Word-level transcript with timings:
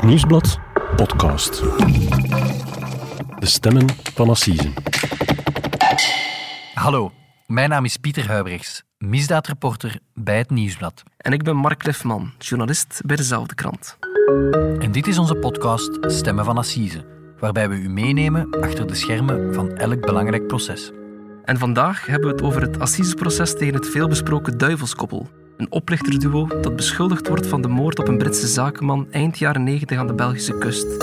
Het 0.00 0.08
Nieuwsblad 0.08 0.58
podcast. 0.96 1.62
De 3.38 3.46
stemmen 3.46 3.88
van 4.14 4.28
Assise. 4.28 4.72
Hallo, 6.74 7.12
mijn 7.46 7.68
naam 7.68 7.84
is 7.84 7.96
Pieter 7.96 8.28
Huibrechts, 8.28 8.82
misdaadreporter 8.98 9.98
bij 10.14 10.38
het 10.38 10.50
Nieuwsblad. 10.50 11.02
En 11.16 11.32
ik 11.32 11.42
ben 11.42 11.56
Mark 11.56 11.84
Lefman, 11.84 12.32
journalist 12.38 13.00
bij 13.04 13.16
dezelfde 13.16 13.54
krant. 13.54 13.98
En 14.78 14.92
dit 14.92 15.06
is 15.06 15.18
onze 15.18 15.34
podcast 15.34 15.98
Stemmen 16.00 16.44
van 16.44 16.58
Assise, 16.58 17.04
waarbij 17.38 17.68
we 17.68 17.76
u 17.76 17.88
meenemen 17.88 18.50
achter 18.60 18.86
de 18.86 18.94
schermen 18.94 19.54
van 19.54 19.76
elk 19.76 20.00
belangrijk 20.00 20.46
proces. 20.46 20.90
En 21.44 21.58
vandaag 21.58 22.06
hebben 22.06 22.28
we 22.28 22.34
het 22.34 22.44
over 22.44 22.62
het 22.62 22.78
assiseproces 22.78 23.56
tegen 23.56 23.74
het 23.74 23.88
veelbesproken 23.88 24.58
duivelskoppel. 24.58 25.39
Een 25.60 25.72
oplichterduo 25.72 26.46
dat 26.60 26.76
beschuldigd 26.76 27.28
wordt 27.28 27.46
van 27.46 27.62
de 27.62 27.68
moord 27.68 27.98
op 27.98 28.08
een 28.08 28.18
Britse 28.18 28.46
zakenman 28.46 29.06
eind 29.10 29.38
jaren 29.38 29.62
90 29.62 29.98
aan 29.98 30.06
de 30.06 30.14
Belgische 30.14 30.58
kust. 30.58 31.00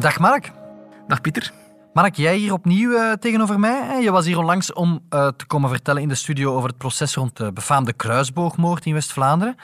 Dag 0.00 0.18
Mark. 0.18 0.52
Dag 1.06 1.20
Pieter. 1.20 1.52
Mark, 1.92 2.14
jij 2.14 2.36
hier 2.36 2.52
opnieuw 2.52 2.92
eh, 2.92 3.12
tegenover 3.12 3.60
mij. 3.60 4.02
Je 4.02 4.10
was 4.10 4.26
hier 4.26 4.38
onlangs 4.38 4.72
om 4.72 5.00
eh, 5.08 5.28
te 5.36 5.46
komen 5.46 5.70
vertellen 5.70 6.02
in 6.02 6.08
de 6.08 6.14
studio 6.14 6.54
over 6.54 6.68
het 6.68 6.78
proces 6.78 7.14
rond 7.14 7.36
de 7.36 7.52
befaamde 7.52 7.92
kruisboogmoord 7.92 8.86
in 8.86 8.94
West-Vlaanderen. 8.94 9.56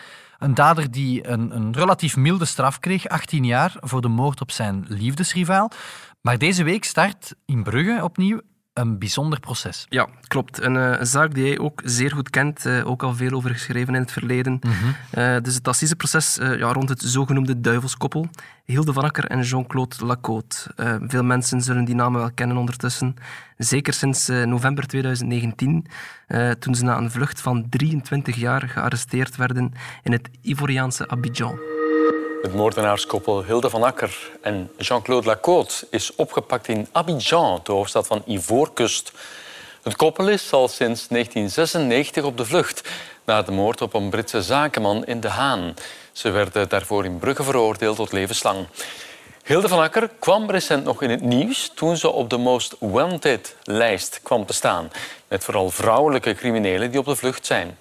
Een 0.42 0.54
dader 0.54 0.90
die 0.90 1.28
een, 1.28 1.56
een 1.56 1.72
relatief 1.72 2.16
milde 2.16 2.44
straf 2.44 2.78
kreeg, 2.78 3.08
18 3.08 3.44
jaar, 3.44 3.76
voor 3.80 4.00
de 4.00 4.08
moord 4.08 4.40
op 4.40 4.50
zijn 4.50 4.84
liefdesrivaal. 4.88 5.70
Maar 6.20 6.38
deze 6.38 6.62
week 6.62 6.84
start 6.84 7.34
in 7.46 7.62
Brugge 7.62 8.04
opnieuw 8.04 8.40
een 8.72 8.98
bijzonder 8.98 9.40
proces. 9.40 9.86
Ja, 9.88 10.08
klopt. 10.26 10.62
Een, 10.62 10.76
eh, 10.76 11.00
een 11.00 11.06
zaak 11.06 11.34
die 11.34 11.44
jij 11.44 11.58
ook 11.58 11.80
zeer 11.84 12.10
goed 12.10 12.30
kent, 12.30 12.66
eh, 12.66 12.86
ook 12.86 13.02
al 13.02 13.14
veel 13.14 13.30
over 13.30 13.50
geschreven 13.50 13.94
in 13.94 14.00
het 14.00 14.12
verleden. 14.12 14.60
Eh, 15.10 15.36
dus 15.42 15.54
het 15.54 15.68
assiseproces 15.68 16.38
eh, 16.38 16.58
ja, 16.58 16.72
rond 16.72 16.88
het 16.88 17.02
zogenoemde 17.02 17.60
duivelskoppel. 17.60 18.28
Hilde 18.64 18.92
van 18.92 19.04
Akker 19.04 19.24
en 19.24 19.42
Jean-Claude 19.42 20.06
Lacote. 20.06 20.56
Veel 21.06 21.24
mensen 21.24 21.60
zullen 21.60 21.84
die 21.84 21.94
namen 21.94 22.20
wel 22.20 22.32
kennen 22.34 22.56
ondertussen. 22.56 23.14
Zeker 23.56 23.92
sinds 23.92 24.28
november 24.28 24.86
2019, 24.86 25.86
eh, 26.26 26.50
toen 26.50 26.74
ze 26.74 26.84
na 26.84 26.96
een 26.96 27.10
vlucht 27.10 27.40
van 27.40 27.68
23 27.68 28.36
jaar 28.36 28.68
gearresteerd 28.68 29.36
werden 29.36 29.72
in 30.02 30.12
het 30.12 30.28
Ivoriaanse 30.42 31.08
Abidjan. 31.08 31.71
Het 32.42 32.54
moordenaarskoppel 32.54 33.44
Hilde 33.44 33.70
van 33.70 33.82
Akker 33.82 34.30
en 34.40 34.70
Jean-Claude 34.78 35.26
Lacote 35.26 35.86
is 35.90 36.14
opgepakt 36.14 36.68
in 36.68 36.88
Abidjan, 36.92 37.60
de 37.62 37.72
hoofdstad 37.72 38.06
van 38.06 38.22
Ivoorkust. 38.26 39.12
Het 39.82 39.96
koppel 39.96 40.28
is 40.28 40.52
al 40.52 40.68
sinds 40.68 41.08
1996 41.08 42.24
op 42.24 42.36
de 42.36 42.44
vlucht 42.44 42.88
na 43.24 43.42
de 43.42 43.52
moord 43.52 43.80
op 43.80 43.94
een 43.94 44.10
Britse 44.10 44.42
zakenman 44.42 45.04
in 45.04 45.20
De 45.20 45.28
Haan. 45.28 45.74
Ze 46.12 46.30
werden 46.30 46.68
daarvoor 46.68 47.04
in 47.04 47.18
Brugge 47.18 47.42
veroordeeld 47.42 47.96
tot 47.96 48.12
levenslang. 48.12 48.66
Hilde 49.44 49.68
van 49.68 49.80
Akker 49.80 50.10
kwam 50.18 50.50
recent 50.50 50.84
nog 50.84 51.02
in 51.02 51.10
het 51.10 51.22
nieuws 51.22 51.72
toen 51.74 51.96
ze 51.96 52.10
op 52.10 52.30
de 52.30 52.38
Most 52.38 52.76
Wanted-lijst 52.78 54.20
kwam 54.22 54.46
te 54.46 54.52
staan. 54.52 54.90
Met 55.28 55.44
vooral 55.44 55.70
vrouwelijke 55.70 56.34
criminelen 56.34 56.90
die 56.90 57.00
op 57.00 57.06
de 57.06 57.16
vlucht 57.16 57.46
zijn. 57.46 57.78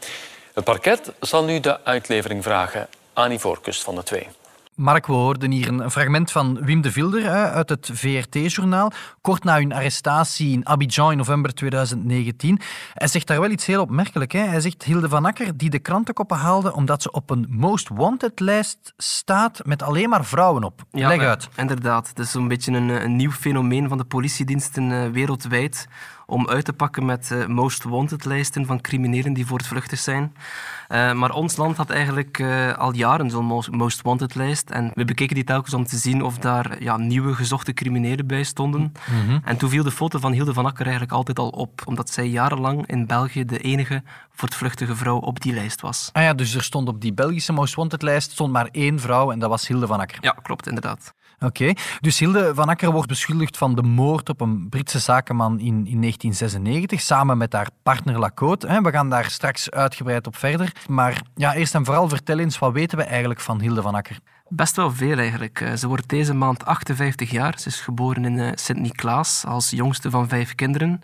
Het 0.54 0.64
parket 0.64 1.12
zal 1.20 1.44
nu 1.44 1.60
de 1.60 1.84
uitlevering 1.84 2.44
vragen 2.44 2.88
aan 3.14 3.32
Ivoorkust 3.32 3.84
van 3.84 3.96
de 3.96 4.04
twee. 4.04 4.28
Mark, 4.76 5.08
we 5.08 5.14
hoorden 5.14 5.52
hier 5.52 5.68
een 5.68 5.92
fragment 5.92 6.32
van 6.32 6.66
Wim 6.66 6.82
de 6.82 6.92
Vilder 6.92 7.30
uit 7.30 7.70
het 7.70 7.90
VRT-journaal. 7.94 8.92
Kort 9.22 9.44
na 9.44 9.58
hun 9.58 9.74
arrestatie 9.74 10.52
in 10.52 10.68
Abidjan 10.68 11.12
in 11.12 11.18
november 11.18 11.54
2019. 11.54 12.60
Hij 12.94 13.08
zegt 13.08 13.28
daar 13.28 13.40
wel 13.40 13.50
iets 13.50 13.66
heel 13.66 13.82
opmerkelijk. 13.82 14.32
Hè. 14.32 14.40
Hij 14.40 14.62
zegt 14.62 14.84
Hilde 14.84 15.10
van 15.10 15.26
Akker 15.26 15.58
die 15.58 15.70
de 15.70 15.80
krantenkoppen 15.80 16.38
haalde 16.38 16.74
omdat 16.74 17.02
ze 17.02 17.12
op 17.12 17.30
een 17.30 17.46
Most 17.50 17.90
Wanted-lijst 17.90 18.94
staat 18.98 19.66
met 19.66 19.84
alleen 19.84 20.10
maar 20.10 20.26
vrouwen 20.26 20.64
op. 20.64 20.82
Leg 20.92 21.22
uit. 21.22 21.50
Inderdaad, 21.56 22.08
het 22.08 22.20
is 22.20 22.32
zo'n 22.32 22.48
beetje 22.48 22.72
een, 22.72 22.90
eh, 22.90 23.04
een 23.04 23.16
nieuw 23.16 23.32
fenomeen 23.32 23.90
van 23.90 23.98
de 23.98 24.06
politiediensten 24.06 24.92
eh, 24.92 25.10
wereldwijd 25.10 25.88
om 26.32 26.48
uit 26.48 26.66
te 26.66 26.74
pakken 26.74 27.06
met 27.06 27.32
eh, 27.32 27.46
most 27.46 27.84
wanted 27.84 28.26
lijsten 28.26 28.66
van 28.66 28.82
criminelen 28.82 29.34
die 29.34 29.46
voortvluchtig 29.46 30.00
zijn. 30.00 30.36
Eh, 30.88 31.14
maar 31.14 31.32
ons 31.32 31.56
land 31.56 31.78
had 31.78 31.90
eigenlijk 31.90 32.40
eh, 32.40 32.78
al 32.78 32.94
jaren 32.94 33.30
zo'n 33.30 33.66
most, 33.72 34.02
wanted 34.02 34.36
lijst 34.36 34.70
en 34.70 34.92
we 34.94 35.06
bekeken 35.06 35.36
die 35.36 35.44
telkens 35.44 35.74
om 35.74 35.86
te 35.86 35.98
zien 35.98 36.24
of 36.24 36.38
daar 36.38 36.84
ja, 36.84 36.98
nieuwe 36.98 37.34
gezochte 37.34 37.74
criminelen 37.74 38.28
bij 38.28 38.44
stonden. 38.44 38.92
En 39.44 39.58
toen 39.58 39.70
viel 39.70 39.84
de 39.84 39.92
foto 39.92 40.20
van 40.20 40.32
Hilde 40.32 40.54
van 40.54 40.66
Akker 40.66 40.84
eigenlijk 40.84 41.14
altijd 41.14 41.40
al 41.40 41.50
op, 41.50 41.82
omdat 41.86 42.10
zij 42.10 42.28
jarenlang 42.28 42.88
in 42.88 43.06
België 43.06 43.46
de 43.46 43.60
enige 43.60 44.04
voortvluchtige 44.32 44.96
vrouw 44.96 45.18
op 45.18 45.42
die 45.42 45.54
lijst 45.54 45.82
was. 45.82 46.10
Ah 46.14 46.24
ja, 46.24 46.34
dus 46.34 46.56
er 46.56 46.64
stond 46.64 46.88
op 46.88 47.02
die 47.02 47.14
Belgische 47.14 47.54
Most 47.54 47.76
Wanted-lijst 47.76 48.32
stond 48.32 48.52
maar 48.52 48.68
één 48.72 49.00
vrouw 49.00 49.32
en 49.32 49.40
dat 49.40 49.50
was 49.50 49.68
Hilde 49.68 49.88
van 49.88 50.00
Akker. 50.00 50.18
Ja, 50.22 50.32
klopt, 50.32 50.68
inderdaad. 50.68 51.14
Oké, 51.46 51.74
dus 52.00 52.20
Hilde 52.20 52.52
van 52.56 52.70
Akker 52.70 52.92
wordt 52.92 53.08
beschuldigd 53.08 53.58
van 53.58 53.76
de 53.76 53.84
moord 53.84 54.30
op 54.30 54.42
een 54.42 54.70
Britse 54.70 55.00
zakenman 55.00 55.60
in, 55.60 55.66
in 55.66 56.02
1996, 56.02 57.02
samen 57.02 57.38
met 57.38 57.54
haar 57.54 57.70
partner 57.84 58.20
Lacote. 58.20 58.82
We 58.82 58.92
gaan 58.92 59.10
daar 59.10 59.30
straks 59.30 59.72
uitgebreid 59.72 60.28
op 60.28 60.36
verder. 60.36 60.72
Maar 60.88 61.22
ja, 61.36 61.54
eerst 61.54 61.76
en 61.76 61.86
vooral 61.86 62.10
vertel 62.10 62.40
eens, 62.40 62.60
wat 62.60 62.74
weten 62.74 62.98
we 62.98 63.04
eigenlijk 63.04 63.40
van 63.40 63.62
Hilde 63.62 63.82
van 63.82 63.96
Akker? 63.96 64.20
Best 64.54 64.76
wel 64.76 64.92
veel 64.92 65.18
eigenlijk. 65.18 65.62
Eh, 65.62 65.74
Ze 65.74 65.88
wordt 65.88 66.10
deze 66.10 66.34
maand 66.34 66.66
58 66.66 67.32
jaar. 67.32 67.60
Ze 67.60 67.68
is 67.68 67.80
geboren 67.82 68.26
in 68.26 68.40
eh, 68.40 68.52
Sint-Niklaas 68.56 69.46
als 69.48 69.70
jongste 69.70 70.10
van 70.10 70.28
vijf 70.28 70.56
kinderen. 70.56 71.02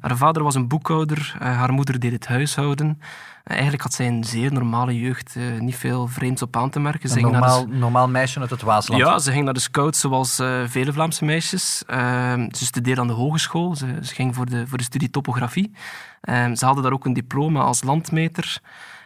Haar 0.00 0.16
vader 0.16 0.42
was 0.42 0.54
een 0.54 0.68
boekhouder, 0.68 1.36
eh, 1.40 1.56
haar 1.58 1.72
moeder 1.72 2.00
deed 2.00 2.12
het 2.12 2.26
huishouden. 2.26 3.00
Eigenlijk 3.44 3.82
had 3.82 3.94
zij 3.94 4.06
een 4.06 4.24
zeer 4.24 4.52
normale 4.52 4.98
jeugd, 4.98 5.36
niet 5.58 5.76
veel 5.76 6.06
vreemds 6.06 6.42
op 6.42 6.56
aan 6.56 6.70
te 6.70 6.80
merken. 6.80 7.08
Ze 7.08 7.16
Een 7.18 7.24
de 7.24 7.30
normaal, 7.30 7.66
normaal 7.66 8.08
meisje 8.08 8.40
uit 8.40 8.50
het 8.50 8.62
Waasland. 8.62 9.02
ja, 9.02 9.18
ze 9.18 9.32
ging 9.32 9.44
naar 9.44 9.54
de 9.54 9.60
scouts 9.60 10.00
zoals 10.00 10.34
vele 10.66 10.92
Vlaamse 10.92 11.24
meisjes. 11.24 11.82
Ehm, 11.86 12.48
ze 12.52 12.64
studeerde 12.64 13.00
aan 13.00 13.06
de 13.06 13.12
hogeschool. 13.12 13.74
Ze, 13.76 13.98
ze 14.02 14.14
ging 14.14 14.34
voor 14.34 14.46
de, 14.46 14.66
voor 14.66 14.78
de 14.78 14.84
studie 14.84 15.10
topografie. 15.10 15.72
Ehm, 16.20 16.54
ze 16.54 16.64
haalde 16.64 16.82
daar 16.82 16.92
ook 16.92 17.04
een 17.04 17.12
diploma 17.12 17.60
als 17.60 17.82
landmeter. 17.82 18.60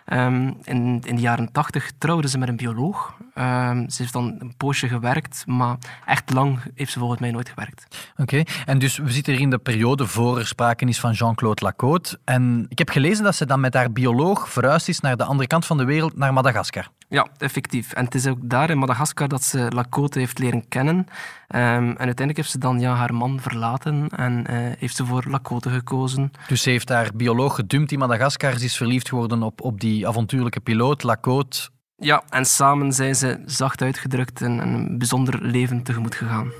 Ehm, 0.04 0.52
in, 0.62 1.00
in 1.06 1.14
de 1.16 1.20
jaren 1.22 1.52
tachtig 1.52 1.90
trouwde 1.98 2.28
ze 2.28 2.38
met 2.38 2.48
een 2.48 2.56
bioloog. 2.56 3.14
Ehm, 3.40 3.88
ze 3.88 4.02
heeft 4.02 4.12
dan 4.12 4.36
een 4.38 4.54
poosje 4.56 4.88
gewerkt, 4.88 5.44
maar 5.46 5.76
echt 6.06 6.32
lang 6.32 6.60
heeft 6.74 6.92
ze 6.92 6.98
volgens 6.98 7.20
mij 7.20 7.30
nooit 7.30 7.48
gewerkt. 7.48 8.10
Oké, 8.16 8.42
en 8.66 8.78
dus 8.78 8.96
we 8.96 9.10
zitten 9.10 9.32
hier 9.32 9.42
in 9.42 9.50
de 9.50 9.58
periode 9.58 10.06
voor 10.06 10.38
er 10.38 10.46
sprake 10.46 10.84
is 10.84 11.00
van 11.00 11.12
Jean-Claude 11.12 11.64
Lacote. 11.64 12.18
En 12.24 12.66
ik 12.68 12.78
heb 12.78 12.88
gelezen 12.88 13.24
dat 13.24 13.34
ze 13.34 13.46
dan 13.46 13.60
met 13.60 13.74
haar 13.74 13.92
bioloog 13.92 14.48
verhuisd 14.48 14.88
is 14.88 15.00
naar 15.00 15.16
de 15.16 15.24
andere 15.24 15.46
kant 15.46 15.66
van 15.66 15.76
de 15.76 15.84
wereld, 15.84 16.16
naar 16.16 16.32
Madagaskar. 16.32 16.88
Ja, 17.08 17.28
effectief. 17.38 17.92
En 17.92 18.04
het 18.04 18.14
is 18.14 18.26
ook 18.26 18.38
daar 18.42 18.70
in 18.70 18.78
Madagaskar 18.78 19.28
dat 19.28 19.42
ze 19.42 19.66
Lacote 19.74 20.18
heeft 20.18 20.38
leren 20.38 20.68
kennen. 20.68 21.06
Ehm, 21.48 21.64
en 21.64 21.86
uiteindelijk 21.86 22.36
heeft 22.36 22.50
ze 22.50 22.58
dan 22.58 22.80
ja, 22.80 22.94
haar 22.94 23.14
man 23.14 23.40
verlaten 23.40 24.08
en 24.08 24.46
eh, 24.46 24.56
heeft 24.78 24.96
ze 24.96 25.06
voor 25.06 25.24
Lacote 25.28 25.70
gekozen. 25.70 26.30
Dus 26.48 26.62
ze 26.62 26.70
heeft 26.70 26.88
haar 26.88 27.10
bioloog 27.14 27.54
gedumpt 27.54 27.92
in 27.92 27.98
Madagaskar. 27.98 28.58
Ze 28.58 28.64
is 28.64 28.76
verliefd 28.76 29.08
geworden 29.08 29.42
op, 29.42 29.60
op 29.60 29.80
die 29.80 30.08
avontuurlijke 30.08 30.60
piloot, 30.60 31.02
Lacote. 31.02 31.70
Ja, 32.00 32.22
en 32.28 32.44
samen 32.44 32.92
zijn 32.92 33.14
ze 33.14 33.42
zacht 33.46 33.82
uitgedrukt 33.82 34.40
een, 34.40 34.58
een 34.58 34.98
bijzonder 34.98 35.38
leven 35.42 35.82
tegemoet 35.82 36.14
gegaan. 36.14 36.52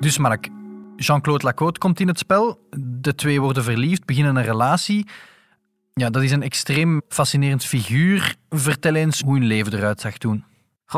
Dus 0.00 0.18
Mark, 0.18 0.48
Jean-Claude 0.96 1.44
Lacote 1.44 1.80
komt 1.80 2.00
in 2.00 2.08
het 2.08 2.18
spel. 2.18 2.68
De 2.78 3.14
twee 3.14 3.40
worden 3.40 3.64
verliefd, 3.64 4.04
beginnen 4.04 4.36
een 4.36 4.44
relatie. 4.44 5.06
Ja, 5.94 6.10
dat 6.10 6.22
is 6.22 6.30
een 6.30 6.42
extreem 6.42 7.02
fascinerend 7.08 7.64
figuur. 7.64 8.36
Vertel 8.48 8.94
eens 8.94 9.20
hoe 9.20 9.34
hun 9.34 9.46
leven 9.46 9.74
eruit 9.74 10.00
zag 10.00 10.18
toen. 10.18 10.44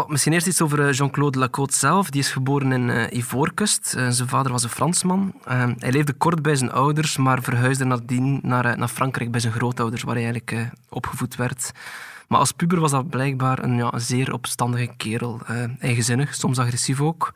Misschien 0.07 0.33
eerst 0.33 0.47
iets 0.47 0.63
over 0.63 0.87
eh, 0.87 0.93
Jean-Claude 0.93 1.39
Lacote 1.39 1.75
zelf. 1.75 2.11
Die 2.11 2.21
is 2.21 2.31
geboren 2.31 2.73
in 2.73 2.91
eh, 2.91 3.19
Ivoorkust. 3.19 3.95
Eh, 3.95 4.09
zijn 4.09 4.29
vader 4.29 4.53
was 4.53 4.63
een 4.63 4.69
Fransman. 4.69 5.35
Eh, 5.45 5.65
hij 5.79 5.93
leefde 5.93 6.13
kort 6.13 6.43
bij 6.43 6.57
zijn 6.57 6.73
ouders, 6.73 7.17
maar 7.17 7.43
verhuisde 7.43 7.85
nadien 7.85 8.41
naar, 8.43 8.79
naar 8.79 8.89
Frankrijk 8.89 9.31
bij 9.31 9.41
zijn 9.41 9.53
grootouders, 9.53 10.03
waar 10.03 10.15
hij 10.15 10.25
eigenlijk 10.25 10.71
opgevoed 10.89 11.37
werd. 11.37 11.73
Maar 12.29 12.39
als 12.39 12.53
puber 12.53 12.81
was 12.81 12.91
dat 12.91 13.09
blijkbaar 13.09 13.63
een, 13.63 13.77
ja, 13.77 13.99
zeer 13.99 14.33
opstandige 14.33 14.91
kerel. 14.97 15.41
eigenzinnig, 15.79 16.35
soms 16.35 16.59
agressief 16.59 17.01
ook. 17.01 17.33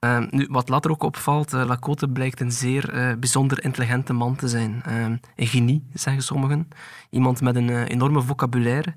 Eh, 0.00 0.18
nu, 0.30 0.46
wat 0.50 0.68
later 0.68 0.90
ook 0.90 1.02
opvalt, 1.02 1.52
Lacote 1.52 2.08
blijkt 2.08 2.40
een 2.40 2.52
zeer 2.52 3.16
bijzonder 3.18 3.64
intelligente 3.64 4.12
man 4.12 4.36
te 4.36 4.48
zijn. 4.48 4.82
Eh, 4.84 5.04
een 5.36 5.46
genie, 5.46 5.82
zeggen 5.94 6.22
sommigen. 6.22 6.68
Iemand 7.10 7.40
met 7.40 7.56
een 7.56 7.84
enorme 7.86 8.22
vocabulaire. 8.22 8.94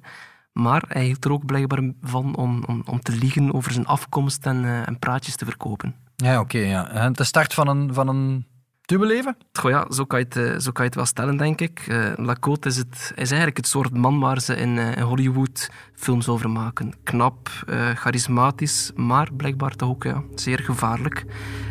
Maar 0.51 0.83
hij 0.87 1.05
hield 1.05 1.25
er 1.25 1.31
ook 1.31 1.45
blijkbaar 1.45 1.91
van 2.01 2.35
om, 2.35 2.63
om, 2.67 2.83
om 2.85 3.01
te 3.01 3.11
liegen 3.11 3.53
over 3.53 3.71
zijn 3.71 3.85
afkomst 3.85 4.45
en, 4.45 4.65
eh, 4.65 4.87
en 4.87 4.99
praatjes 4.99 5.35
te 5.35 5.45
verkopen. 5.45 5.95
Ja, 6.15 6.39
oké. 6.39 6.57
ja. 6.57 6.89
En 6.89 7.13
De 7.13 7.23
start 7.23 7.53
van 7.53 7.67
een, 7.67 7.93
van 7.93 8.07
een 8.07 8.45
te 8.89 8.97
beleven? 8.97 9.37
Goh 9.53 9.71
ja, 9.71 9.85
zo 9.91 10.05
kan, 10.05 10.19
je 10.19 10.25
het, 10.25 10.35
eh, 10.35 10.59
zo 10.59 10.71
kan 10.71 10.83
je 10.83 10.89
het 10.89 10.95
wel 10.95 11.05
stellen, 11.05 11.37
denk 11.37 11.61
ik. 11.61 11.87
Uh, 11.87 12.11
Lacote 12.15 12.67
is, 12.67 12.77
het, 12.77 13.11
is 13.15 13.29
eigenlijk 13.29 13.57
het 13.57 13.67
soort 13.67 13.97
man 13.97 14.19
waar 14.19 14.41
ze 14.41 14.55
in, 14.55 14.77
uh, 14.77 14.95
in 14.95 15.01
Hollywood 15.01 15.69
films 15.93 16.27
over 16.27 16.49
maken. 16.49 16.93
Knap, 17.03 17.49
uh, 17.69 17.89
charismatisch, 17.89 18.91
maar 18.95 19.33
blijkbaar 19.33 19.75
toch 19.75 19.89
ook 19.89 20.03
ja, 20.03 20.23
zeer 20.35 20.59
gevaarlijk. 20.59 21.25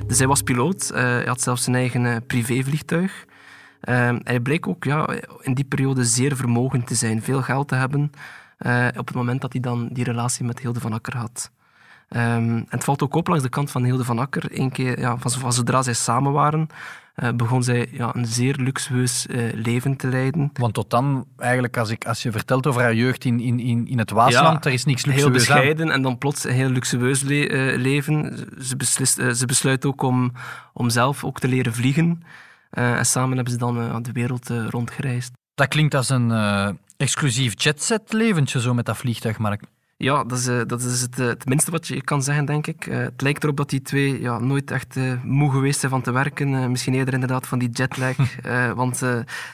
Dus 0.07 0.19
hij 0.19 0.27
was 0.27 0.43
piloot, 0.43 0.91
hij 0.95 1.25
had 1.25 1.41
zelfs 1.41 1.63
zijn 1.63 1.77
eigen 1.77 2.27
privévliegtuig. 2.27 3.25
hij 4.23 4.41
bleek 4.41 4.67
ook 4.67 4.85
ja, 4.85 5.09
in 5.41 5.55
die 5.55 5.65
periode 5.65 6.05
zeer 6.05 6.37
vermogend 6.37 6.87
te 6.87 6.95
zijn, 6.95 7.23
veel 7.23 7.43
geld 7.43 7.69
te 7.69 7.75
hebben, 7.75 8.13
op 8.97 9.07
het 9.07 9.15
moment 9.15 9.41
dat 9.41 9.53
hij 9.53 9.61
dan 9.61 9.89
die 9.93 10.05
relatie 10.05 10.45
met 10.45 10.61
Hilde 10.61 10.81
van 10.81 10.93
Akker 10.93 11.17
had. 11.17 11.51
Um, 12.11 12.21
en 12.21 12.67
het 12.69 12.85
valt 12.85 13.03
ook 13.03 13.15
op 13.15 13.29
langs 13.29 13.43
de 13.43 13.49
kant 13.49 13.71
van 13.71 13.85
Hilde 13.85 14.05
van 14.05 14.19
Akker. 14.19 14.45
Eén 14.51 14.71
keer, 14.71 15.01
ja, 15.01 15.17
van, 15.19 15.31
van 15.31 15.53
zodra 15.53 15.83
zij 15.83 15.93
samen 15.93 16.33
waren, 16.33 16.67
uh, 17.17 17.31
begon 17.33 17.63
zij 17.63 17.89
ja, 17.93 18.15
een 18.15 18.27
zeer 18.27 18.57
luxueus 18.57 19.27
uh, 19.27 19.53
leven 19.55 19.97
te 19.97 20.09
leiden. 20.09 20.51
Want 20.53 20.75
tot 20.75 20.91
dan, 20.91 21.27
eigenlijk, 21.37 21.77
als, 21.77 21.91
ik, 21.91 22.07
als 22.07 22.23
je 22.23 22.33
vertelt 22.33 22.67
over 22.67 22.83
haar 22.83 22.95
jeugd 22.95 23.25
in, 23.25 23.41
in, 23.41 23.87
in, 23.87 23.99
het 23.99 24.11
Waasland, 24.11 24.65
ja, 24.65 24.71
er 24.71 24.77
is 24.77 24.85
niks 24.85 25.05
luxueus 25.05 25.25
Heel 25.25 25.33
bescheiden 25.33 25.87
aan. 25.87 25.93
en 25.93 26.03
dan 26.03 26.19
plots 26.19 26.45
een 26.45 26.53
heel 26.53 26.69
luxueus 26.71 27.23
le 27.23 27.49
uh, 27.49 27.79
leven. 27.79 28.47
Ze, 28.61 28.77
beslist, 28.77 29.15
ze 29.15 29.47
besluit 29.47 29.87
ook 29.87 30.03
om, 30.03 30.33
om 30.73 30.91
zelf 30.91 31.25
ook 31.25 31.41
te 31.41 31.49
leren 31.49 31.75
vliegen. 31.75 32.23
en 32.71 33.07
samen 33.07 33.35
hebben 33.35 33.53
ze 33.53 33.59
dan 33.59 34.03
de 34.03 34.13
wereld 34.13 34.49
rondgereisd. 34.49 35.33
Dat 35.55 35.69
klinkt 35.69 35.95
als 35.95 36.09
een 36.09 36.31
exclusief 36.99 37.63
jetset 37.63 38.13
leventje 38.13 38.61
zo 38.61 38.75
met 38.75 38.87
dat 38.87 38.97
vliegtuig, 38.97 39.39
Mark. 39.39 39.63
Ja, 39.97 40.25
dat 40.25 40.39
is, 40.39 40.49
uh, 40.49 40.61
dat 40.67 40.81
is 40.81 41.01
het, 41.01 41.19
uh, 41.19 41.27
het, 41.27 41.47
minste 41.47 41.71
wat 41.71 41.87
je 41.87 42.03
kan 42.03 42.23
zeggen, 42.23 42.45
denk 42.45 42.67
ik. 42.67 42.87
Uh, 42.87 42.97
het 42.97 43.21
lijkt 43.21 43.43
erop 43.43 43.57
dat 43.57 43.71
die 43.71 43.83
twee 43.83 44.21
ja, 44.21 44.39
nooit 44.39 44.71
echt 44.71 44.97
moe 45.23 45.51
geweest 45.51 45.81
zijn 45.81 45.93
van 45.93 46.03
te 46.03 46.13
werken. 46.13 46.71
misschien 46.71 46.95
eerder 46.95 47.15
inderdaad 47.15 47.47
van 47.47 47.59
die 47.59 47.69
jetlag. 47.71 48.17
want 48.75 48.97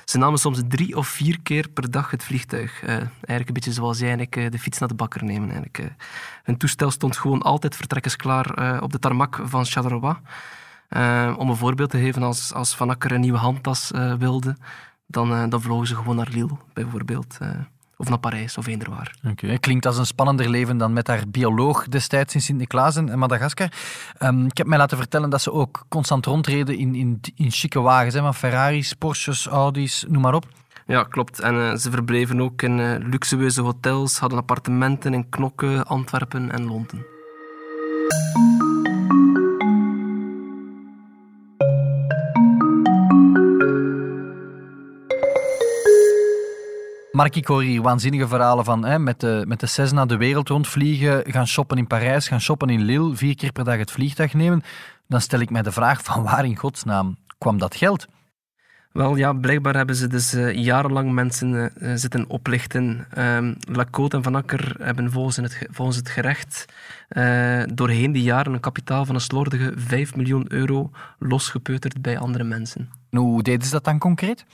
ze 0.05 0.19
namen 0.19 0.39
soms 0.39 0.61
drie 0.69 0.97
of 0.97 1.09
vier 1.09 1.39
keer 1.43 1.69
per 1.69 1.91
dag 1.91 2.11
het 2.11 2.25
vliegtuig. 2.25 2.85
eigenlijk 2.85 3.49
een 3.49 3.55
beetje 3.55 3.73
zoals 3.73 3.99
jij 3.99 4.09
eigenlijk 4.17 4.53
de 4.53 4.59
fiets 4.59 4.79
naar 4.79 4.89
de 4.89 4.95
bakker 4.95 5.25
nemen. 5.25 5.51
Eigenlijk. 5.51 5.95
hun 6.43 6.57
toestel 6.57 6.91
stond 6.91 7.17
gewoon 7.17 7.43
altijd 7.43 7.77
vertrekkensklaar 7.77 8.83
op 8.83 8.93
de 8.93 8.99
tarmac 8.99 9.41
van 9.45 9.65
Charleroi. 9.65 10.17
om 11.37 11.51
een 11.51 11.57
voorbeeld 11.57 11.91
te 11.91 11.99
geven, 11.99 12.23
als, 12.23 12.53
als 12.53 12.77
Van 12.77 12.91
Akker 12.91 13.13
een 13.13 13.21
nieuwe 13.21 13.39
handtas 13.39 13.91
wilde, 14.19 14.57
dan, 15.07 15.49
dan 15.51 15.61
vlogen 15.61 15.87
ze 15.87 15.95
gewoon 15.95 16.17
naar 16.17 16.29
Lille, 16.33 16.57
bijvoorbeeld. 16.73 17.39
Of 17.97 18.09
naar 18.09 18.19
Parijs 18.19 18.59
of 18.59 18.67
eender 18.67 18.91
waar. 18.91 19.17
Okay. 19.31 19.59
Klinkt 19.59 19.87
als 19.87 19.99
een 19.99 20.07
spannender 20.07 20.49
leven 20.49 20.79
dan 20.79 20.93
met 20.93 21.07
haar 21.07 21.23
bioloog 21.29 21.89
destijds 21.89 22.35
in 22.35 22.41
Sint-Niklaas 22.41 22.97
en 22.97 23.19
Madagaskar. 23.19 23.73
Um, 24.21 24.47
ik 24.47 24.57
heb 24.57 24.67
mij 24.67 24.79
laten 24.79 24.97
vertellen 24.97 25.31
dat 25.31 25.43
ze 25.43 25.53
ook 25.53 25.85
constant 25.89 26.27
rondreden 26.27 26.79
in, 26.79 26.95
in, 26.95 27.21
in 27.35 27.51
chique 27.51 27.81
wagens. 27.81 28.15
Hè, 28.15 28.21
van 28.21 28.35
Ferraris, 28.35 28.93
Porsches, 28.93 29.47
Audi's, 29.47 30.05
noem 30.09 30.23
maar 30.23 30.35
op. 30.35 30.47
Ja, 30.87 31.03
klopt. 31.03 31.41
En 31.41 31.55
uh, 31.55 31.75
ze 31.75 31.91
verbleven 31.91 32.41
ook 32.41 32.63
in 32.63 32.79
uh, 32.79 32.97
luxueuze 32.99 33.63
hotels, 33.63 34.19
hadden 34.19 34.39
appartementen 34.39 35.15
in 35.15 35.29
Knokke, 35.29 35.85
Antwerpen 35.87 36.51
en 36.51 36.65
Londen. 36.65 37.07
Mark, 47.15 47.37
ik 47.37 47.47
hoor 47.47 47.63
hier 47.63 47.83
waanzinnige 47.83 48.29
verhalen 48.29 48.65
van 48.65 48.85
hè, 48.85 48.99
met, 48.99 49.21
de, 49.21 49.45
met 49.47 49.61
de 49.61 49.67
Cessna 49.67 50.07
de 50.07 50.17
wereld 50.17 50.49
rondvliegen, 50.49 51.23
gaan 51.33 51.47
shoppen 51.47 51.79
in 51.79 51.87
Parijs, 51.87 52.29
gaan 52.29 52.41
shoppen 52.41 52.69
in 52.69 52.83
Lille, 52.83 53.17
vier 53.17 53.37
keer 53.37 53.53
per 53.53 53.65
dag 53.65 53.77
het 53.77 53.91
vliegtuig 53.91 54.35
nemen. 54.35 54.63
Dan 55.09 55.21
stel 55.21 55.41
ik 55.41 55.51
mij 55.51 55.63
de 55.63 55.73
vraag 55.73 56.03
van 56.03 56.23
waar 56.23 56.45
in 56.45 56.57
godsnaam 56.57 57.17
kwam 57.39 57.59
dat 57.59 57.77
geld? 57.77 58.07
Wel 58.93 59.17
ja, 59.17 59.33
blijkbaar 59.33 59.77
hebben 59.77 59.95
ze 59.95 60.07
dus 60.07 60.35
uh, 60.35 60.55
jarenlang 60.55 61.13
mensen 61.13 61.73
uh, 61.79 61.93
zitten 61.95 62.29
oplichten. 62.29 63.07
Um, 63.19 63.57
Lacote 63.59 64.17
en 64.17 64.23
Van 64.23 64.35
Akker 64.35 64.77
hebben 64.79 65.11
volgens 65.11 65.37
het, 65.37 65.67
volgens 65.71 65.97
het 65.97 66.09
gerecht 66.09 66.65
uh, 67.09 67.63
doorheen 67.75 68.13
die 68.13 68.23
jaren 68.23 68.53
een 68.53 68.61
kapitaal 68.61 69.05
van 69.05 69.15
een 69.15 69.21
slordige 69.21 69.73
5 69.77 70.17
miljoen 70.17 70.53
euro 70.53 70.91
losgepeuterd 71.19 72.03
bij 72.03 72.19
andere 72.19 72.45
mensen. 72.45 72.91
hoe 73.11 73.43
deden 73.43 73.67
ze 73.67 73.73
dat 73.73 73.85
dan 73.85 73.99
concreet? 73.99 74.45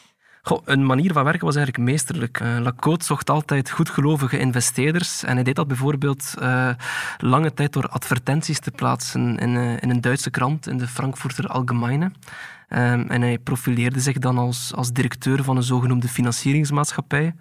Goh, 0.43 0.63
een 0.65 0.87
manier 0.87 1.13
van 1.13 1.25
werken 1.25 1.45
was 1.45 1.57
eigenlijk 1.57 1.91
meesterlijk. 1.91 2.41
Uh, 2.41 2.59
Lacote 2.59 3.05
zocht 3.05 3.31
altijd 3.31 3.71
goedgelovige 3.71 4.39
investeerders 4.39 5.23
en 5.23 5.35
hij 5.35 5.43
deed 5.43 5.57
dat 5.57 5.67
bijvoorbeeld 5.67 6.35
uh, 6.39 6.71
lange 7.19 7.55
tijd 7.55 7.73
door 7.73 7.89
advertenties 7.89 8.59
te 8.59 8.71
plaatsen 8.71 9.37
in, 9.37 9.55
uh, 9.55 9.73
in 9.81 9.91
een 9.91 10.01
Duitse 10.01 10.31
krant, 10.31 10.67
in 10.69 10.79
de 10.79 10.89
Frankfurter 10.89 11.47
Allgemeine. 11.47 12.05
Um, 12.05 13.11
en 13.11 13.21
hij 13.21 13.39
profileerde 13.39 14.01
zich 14.01 14.19
dan 14.19 14.39
als, 14.39 14.73
als 14.75 14.93
directeur 14.93 15.45
van 15.45 15.57
een 15.57 15.63
zogenoemde 15.63 16.09
financieringsmaatschappij. 16.09 17.35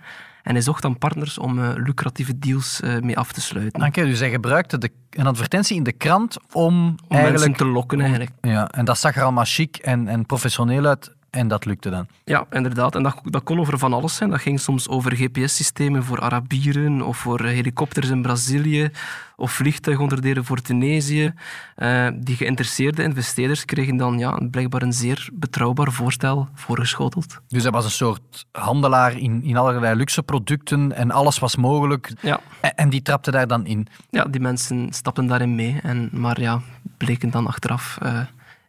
En 0.43 0.53
hij 0.53 0.61
zocht 0.61 0.81
dan 0.81 0.97
partners 0.97 1.37
om 1.37 1.61
lucratieve 1.61 2.39
deals 2.39 2.79
mee 3.01 3.17
af 3.17 3.31
te 3.31 3.41
sluiten. 3.41 3.85
Oké, 3.85 4.03
dus 4.03 4.19
hij 4.19 4.29
gebruikte 4.29 4.77
de, 4.77 4.91
een 5.09 5.27
advertentie 5.27 5.77
in 5.77 5.83
de 5.83 5.91
krant 5.91 6.37
om, 6.51 6.75
om 6.75 6.97
eigenlijk, 7.09 7.45
mensen 7.45 7.65
te 7.65 7.65
lokken 7.65 7.99
eigenlijk. 7.99 8.31
Ja, 8.41 8.69
en 8.69 8.85
dat 8.85 8.97
zag 8.97 9.15
er 9.15 9.23
allemaal 9.23 9.45
chic 9.45 9.77
en, 9.77 10.07
en 10.07 10.25
professioneel 10.25 10.85
uit. 10.85 11.15
En 11.29 11.47
dat 11.47 11.65
lukte 11.65 11.89
dan? 11.89 12.07
Ja, 12.23 12.45
inderdaad. 12.51 12.95
En 12.95 13.03
dat, 13.03 13.15
dat 13.23 13.43
kon 13.43 13.59
over 13.59 13.77
van 13.77 13.93
alles 13.93 14.15
zijn. 14.15 14.29
Dat 14.29 14.41
ging 14.41 14.59
soms 14.59 14.87
over 14.87 15.15
GPS-systemen 15.15 16.03
voor 16.03 16.21
Arabieren 16.21 17.01
of 17.01 17.17
voor 17.17 17.45
helikopters 17.45 18.09
in 18.09 18.21
Brazilië 18.21 18.91
of 19.35 19.51
vliegtuigonderdelen 19.51 20.45
voor 20.45 20.61
Tunesië. 20.61 21.33
Uh, 21.77 22.07
die 22.15 22.35
geïnteresseerde 22.35 23.03
investeerders 23.03 23.65
kregen 23.65 23.97
dan 23.97 24.19
ja, 24.19 24.39
blijkbaar 24.51 24.81
een 24.81 24.93
zeer 24.93 25.29
betrouwbaar 25.33 25.91
voorstel 25.91 26.47
voorgeschoteld. 26.53 27.39
Dus 27.47 27.63
hij 27.63 27.71
was 27.71 27.85
een 27.85 27.91
soort 27.91 28.45
handelaar 28.51 29.17
in, 29.17 29.43
in 29.43 29.57
allerlei 29.57 29.95
luxe 29.95 30.23
producten 30.23 30.95
en 30.95 31.11
alles 31.11 31.39
was 31.39 31.55
mogelijk. 31.55 32.13
Ja. 32.21 32.39
En, 32.61 32.75
en 32.75 32.89
die 32.89 33.01
trapte 33.01 33.31
daar 33.31 33.47
dan 33.47 33.65
in? 33.65 33.87
Ja, 34.09 34.23
die 34.23 34.41
mensen 34.41 34.93
stapten 34.93 35.27
daarin 35.27 35.55
mee. 35.55 35.79
En, 35.83 36.09
maar 36.11 36.41
ja, 36.41 36.61
bleken 36.97 37.29
dan 37.29 37.47
achteraf 37.47 37.97
uh, 38.03 38.19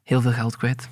heel 0.04 0.20
veel 0.20 0.32
geld 0.32 0.56
kwijt. 0.56 0.88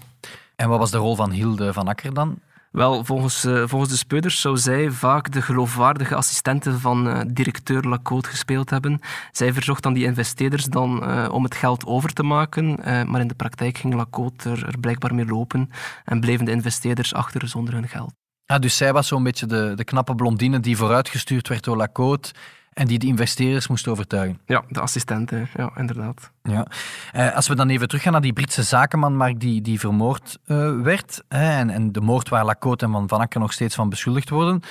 En 0.61 0.69
wat 0.69 0.79
was 0.79 0.91
de 0.91 0.99
rol 0.99 1.15
van 1.15 1.31
Hilde 1.31 1.73
van 1.73 1.89
Akker 1.89 2.15
dan? 2.15 2.39
Wel, 2.71 3.05
volgens, 3.05 3.45
uh, 3.45 3.63
volgens 3.67 3.91
de 3.91 3.97
speuders 3.97 4.41
zou 4.41 4.57
zij 4.57 4.91
vaak 4.91 5.33
de 5.33 5.43
geloofwaardige 5.43 6.15
assistente 6.15 6.79
van 6.79 7.09
uh, 7.09 7.21
directeur 7.27 7.83
Lacote 7.83 8.29
gespeeld 8.29 8.71
hebben. 8.71 9.01
Zij 9.33 9.53
verzocht 9.53 9.83
dan 9.83 9.93
die 9.93 10.05
investeerders 10.05 10.65
dan 10.65 11.03
uh, 11.03 11.29
om 11.33 11.45
het 11.45 11.55
geld 11.55 11.87
over 11.87 12.13
te 12.13 12.23
maken, 12.23 12.79
maar 13.11 13.21
in 13.21 13.29
de 13.29 13.35
praktijk 13.35 13.79
ging 13.79 13.95
Lacote 13.95 14.51
er, 14.51 14.67
er, 14.67 14.79
blijkbaar 14.81 15.15
mee 15.15 15.27
lopen 15.27 15.71
en 16.05 16.21
bleven 16.21 16.45
de 16.45 16.51
investeerders 16.51 17.15
achter 17.15 17.49
zonder 17.49 17.75
hun 17.75 17.89
geld. 17.89 18.13
Ja, 18.45 18.59
dus 18.59 18.77
zij 18.77 18.93
was 18.93 19.09
zo'n 19.09 19.23
beetje 19.23 19.47
de, 19.47 19.73
de 19.75 19.85
knappe 19.85 20.15
blondine 20.15 20.61
die 20.61 20.77
vooruitgestuurd 20.77 21.49
werd 21.49 21.65
door 21.65 21.77
Lacote 21.77 22.33
en 22.79 22.87
die 22.87 22.99
de 22.99 23.07
investeerders 23.07 23.69
moest 23.69 23.89
overtuigen. 23.89 24.39
Ja, 24.47 24.65
de 24.69 24.81
assistenten, 24.81 25.49
ja, 25.57 25.71
inderdaad. 25.77 26.31
Ja. 26.43 26.67
Uh, 27.15 27.35
als 27.35 27.49
we 27.49 27.55
dan 27.55 27.69
even 27.69 27.89
teruggaan 27.89 28.13
naar 28.13 28.21
die 28.21 28.33
Britse 28.33 28.63
zakenman 28.63 29.17
Mark, 29.17 29.41
die, 29.41 29.63
die 29.63 29.81
vermoord 29.81 30.39
uh, 30.47 30.81
werd, 30.81 31.23
hè, 31.29 31.59
en, 31.59 31.71
en 31.71 31.93
de 31.93 32.01
moord 32.01 32.29
waar 32.29 32.45
Lacote 32.45 32.85
en 32.85 32.93
Van 32.93 33.09
Van 33.09 33.21
Akker 33.21 33.41
nog 33.41 33.53
steeds 33.53 33.75
van 33.75 33.89
beschuldigd 33.89 34.31
worden, 34.31 34.63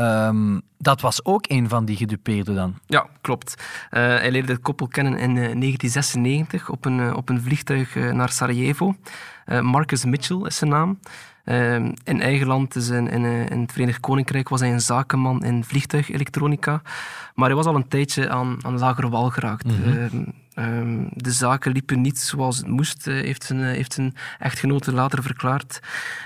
Um, 0.00 0.62
dat 0.78 1.00
was 1.00 1.24
ook 1.24 1.44
een 1.48 1.68
van 1.68 1.84
die 1.84 1.96
gedupeerden 1.96 2.54
dan? 2.54 2.78
Ja, 2.86 3.06
klopt. 3.20 3.54
Uh, 3.58 4.00
hij 4.00 4.30
leerde 4.30 4.52
het 4.52 4.62
koppel 4.62 4.88
kennen 4.88 5.12
in 5.12 5.30
uh, 5.30 5.36
1996 5.36 6.68
op 6.68 6.84
een, 6.84 6.98
uh, 6.98 7.16
op 7.16 7.28
een 7.28 7.42
vliegtuig 7.42 7.94
naar 7.94 8.30
Sarajevo. 8.30 8.96
Marcus 9.60 10.04
Mitchell 10.04 10.40
is 10.46 10.56
zijn 10.56 10.70
naam. 10.70 10.98
Ehm, 11.44 11.92
in 12.04 12.20
eigen 12.20 12.46
land, 12.46 12.72
dus 12.72 12.88
in, 12.88 13.08
in, 13.08 13.24
in, 13.24 13.60
het 13.60 13.72
Verenigd 13.72 14.00
Koninkrijk, 14.00 14.48
was 14.48 14.60
hij 14.60 14.72
een 14.72 14.80
zakenman 14.80 15.44
in 15.44 15.64
vliegtuigelektronica. 15.64 16.82
Maar 17.34 17.46
hij 17.46 17.56
was 17.56 17.66
al 17.66 17.74
een 17.74 17.88
tijdje 17.88 18.28
aan, 18.30 18.58
aan 18.62 18.78
lagere 18.78 19.08
wal 19.08 19.30
geraakt. 19.30 19.64
Mm 19.64 19.82
-hmm. 19.82 20.32
um, 20.54 21.08
de 21.12 21.30
zaken 21.30 21.72
liepen 21.72 22.00
niet 22.00 22.18
zoals 22.18 22.56
het 22.56 22.66
moest, 22.66 23.06
uh, 23.06 23.22
heeft, 23.22 23.44
zijn, 23.44 23.62
heeft 23.62 23.92
zijn 23.92 24.14
echtgenote 24.38 24.92
later 24.92 25.22
verklaard. 25.22 25.80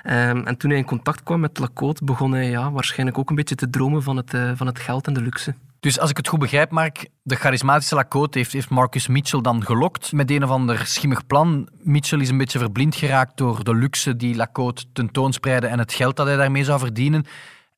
Um, 0.04 0.46
en 0.46 0.56
toen 0.56 0.70
hij 0.70 0.78
in 0.78 0.84
contact 0.84 1.22
kwam 1.22 1.40
met 1.40 1.58
Lacote, 1.58 2.04
begon 2.04 2.32
hij 2.32 2.50
ja, 2.50 2.72
waarschijnlijk 2.72 3.18
ook 3.18 3.30
een 3.30 3.36
beetje 3.36 3.54
te 3.54 3.70
dromen 3.70 4.02
van 4.02 4.16
het, 4.16 4.34
uh, 4.34 4.52
van 4.54 4.66
het 4.66 4.78
geld 4.78 5.06
en 5.06 5.12
de 5.12 5.22
luxe. 5.22 5.54
Dus 5.80 5.98
als 5.98 6.10
ik 6.10 6.16
het 6.16 6.28
goed 6.28 6.38
begrijp, 6.38 6.70
Mark, 6.70 7.08
de 7.22 7.34
charismatische 7.34 7.94
Lacote 7.94 8.38
heeft, 8.38 8.70
Marcus 8.70 9.06
Mitchell 9.06 9.40
dan 9.40 9.64
gelokt 9.64 10.12
met 10.12 10.30
een 10.30 10.44
of 10.44 10.50
ander 10.50 10.86
schimmig 10.86 11.26
plan. 11.26 11.68
Mitchell 11.82 12.20
is 12.20 12.28
een 12.28 12.38
beetje 12.38 12.58
verblind 12.58 12.94
geraakt 12.94 13.36
door 13.36 13.64
de 13.64 13.74
luxe 13.74 14.16
die 14.16 14.34
Lacote 14.34 14.84
tentoonspreidde 14.92 15.66
en 15.66 15.78
het 15.78 15.92
geld 15.92 16.16
dat 16.16 16.26
hij 16.26 16.36
daarmee 16.36 16.64
zou 16.64 16.78
verdienen. 16.78 17.24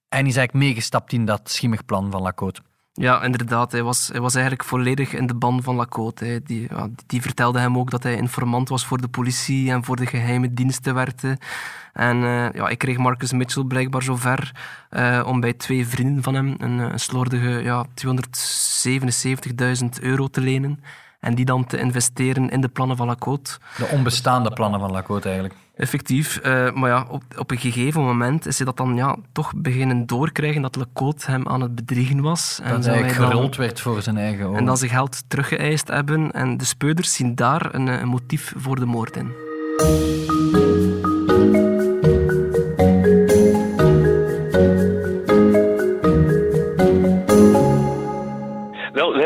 En 0.09 0.27
is 0.27 0.37
eigenlijk 0.37 0.65
meegestapt 0.65 1.13
in 1.13 1.25
dat 1.25 1.51
schimmig 1.51 1.85
plan 1.85 2.11
van 2.11 2.23
Lacote. 2.23 2.61
Ja, 3.01 3.23
inderdaad. 3.23 3.73
Hij 3.73 3.83
was, 3.83 4.09
hij 4.09 4.21
was 4.21 4.35
eigenlijk 4.35 4.65
volledig 4.65 5.13
in 5.13 5.27
de 5.27 5.35
ban 5.35 5.63
van 5.63 5.75
Lacote. 5.75 6.41
Die, 6.45 6.69
die 7.07 7.23
vertelde 7.23 7.59
hem 7.59 7.79
ook 7.79 7.91
dat 7.91 8.03
hij 8.03 8.17
informant 8.17 8.69
was 8.69 8.87
voor 8.87 9.01
de 9.01 9.09
politie 9.09 9.71
en 9.71 9.85
voor 9.85 9.97
de 9.97 10.07
geheime 10.07 10.55
diensten 10.55 10.95
werkte. 10.95 11.39
En 11.93 12.17
uh, 12.17 12.53
ja, 12.53 12.69
ik 12.69 12.79
kreeg 12.79 12.97
Marcus 12.97 13.33
Mitchell 13.33 13.65
blijkbaar 13.65 14.03
zover 14.03 14.53
uh, 14.91 15.23
om 15.27 15.41
bij 15.41 15.53
twee 15.53 15.87
vrienden 15.87 16.23
van 16.23 16.35
hem 16.35 16.55
een, 16.59 16.79
een 16.79 17.01
slordige 17.01 17.63
ja, 17.63 17.87
277.000 17.87 17.91
euro 20.01 20.29
te 20.29 20.41
lenen. 20.41 20.83
En 21.21 21.35
die 21.35 21.45
dan 21.45 21.67
te 21.67 21.79
investeren 21.79 22.51
in 22.51 22.61
de 22.61 22.69
plannen 22.69 22.97
van 22.97 23.07
Lacote. 23.07 23.59
De 23.77 23.89
onbestaande 23.93 24.53
plannen 24.53 24.81
van 24.81 24.91
Lacote 24.91 25.25
eigenlijk. 25.25 25.55
Effectief. 25.81 26.41
Uh, 26.43 26.73
maar 26.73 26.91
ja, 26.91 27.07
op, 27.09 27.23
op 27.37 27.51
een 27.51 27.59
gegeven 27.59 28.03
moment 28.03 28.47
is 28.47 28.57
hij 28.57 28.67
dat 28.67 28.77
dan 28.77 28.95
ja, 28.95 29.17
toch 29.33 29.53
beginnen 29.57 30.07
doorkrijgen 30.07 30.63
dat 30.63 30.77
Lecote 30.77 31.31
hem 31.31 31.49
aan 31.49 31.61
het 31.61 31.75
bedriegen 31.75 32.21
was. 32.21 32.61
En 32.63 32.73
dat 32.73 32.85
hij 32.85 33.11
gerold 33.11 33.57
werd 33.57 33.81
voor 33.81 34.03
zijn 34.03 34.17
eigen 34.17 34.47
ogen. 34.47 34.59
En 34.59 34.65
dat 34.65 34.79
ze 34.79 34.89
geld 34.89 35.23
teruggeëist 35.29 35.89
hebben. 35.89 36.33
En 36.33 36.57
de 36.57 36.65
speuders 36.65 37.15
zien 37.15 37.35
daar 37.35 37.75
een, 37.75 37.87
een 37.87 38.09
motief 38.09 38.53
voor 38.57 38.77
de 38.77 38.87
moord 38.87 39.17
in. 39.17 39.33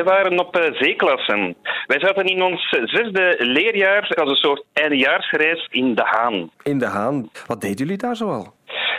Waren 0.05 0.39
op 0.39 0.57
uh, 0.57 0.73
zeeklassen. 0.73 1.55
Wij 1.87 2.01
zaten 2.01 2.25
in 2.25 2.43
ons 2.43 2.69
zesde 2.69 3.37
leerjaar 3.39 4.11
als 4.15 4.31
een 4.31 4.37
soort 4.37 4.65
eindejaarsreis 4.73 5.69
in 5.71 5.95
De 5.95 6.03
Haan. 6.05 6.51
In 6.63 6.79
De 6.79 6.87
Haan. 6.87 7.29
Wat 7.47 7.61
deden 7.61 7.77
jullie 7.77 7.97
daar 7.97 8.17
zoal? 8.17 8.55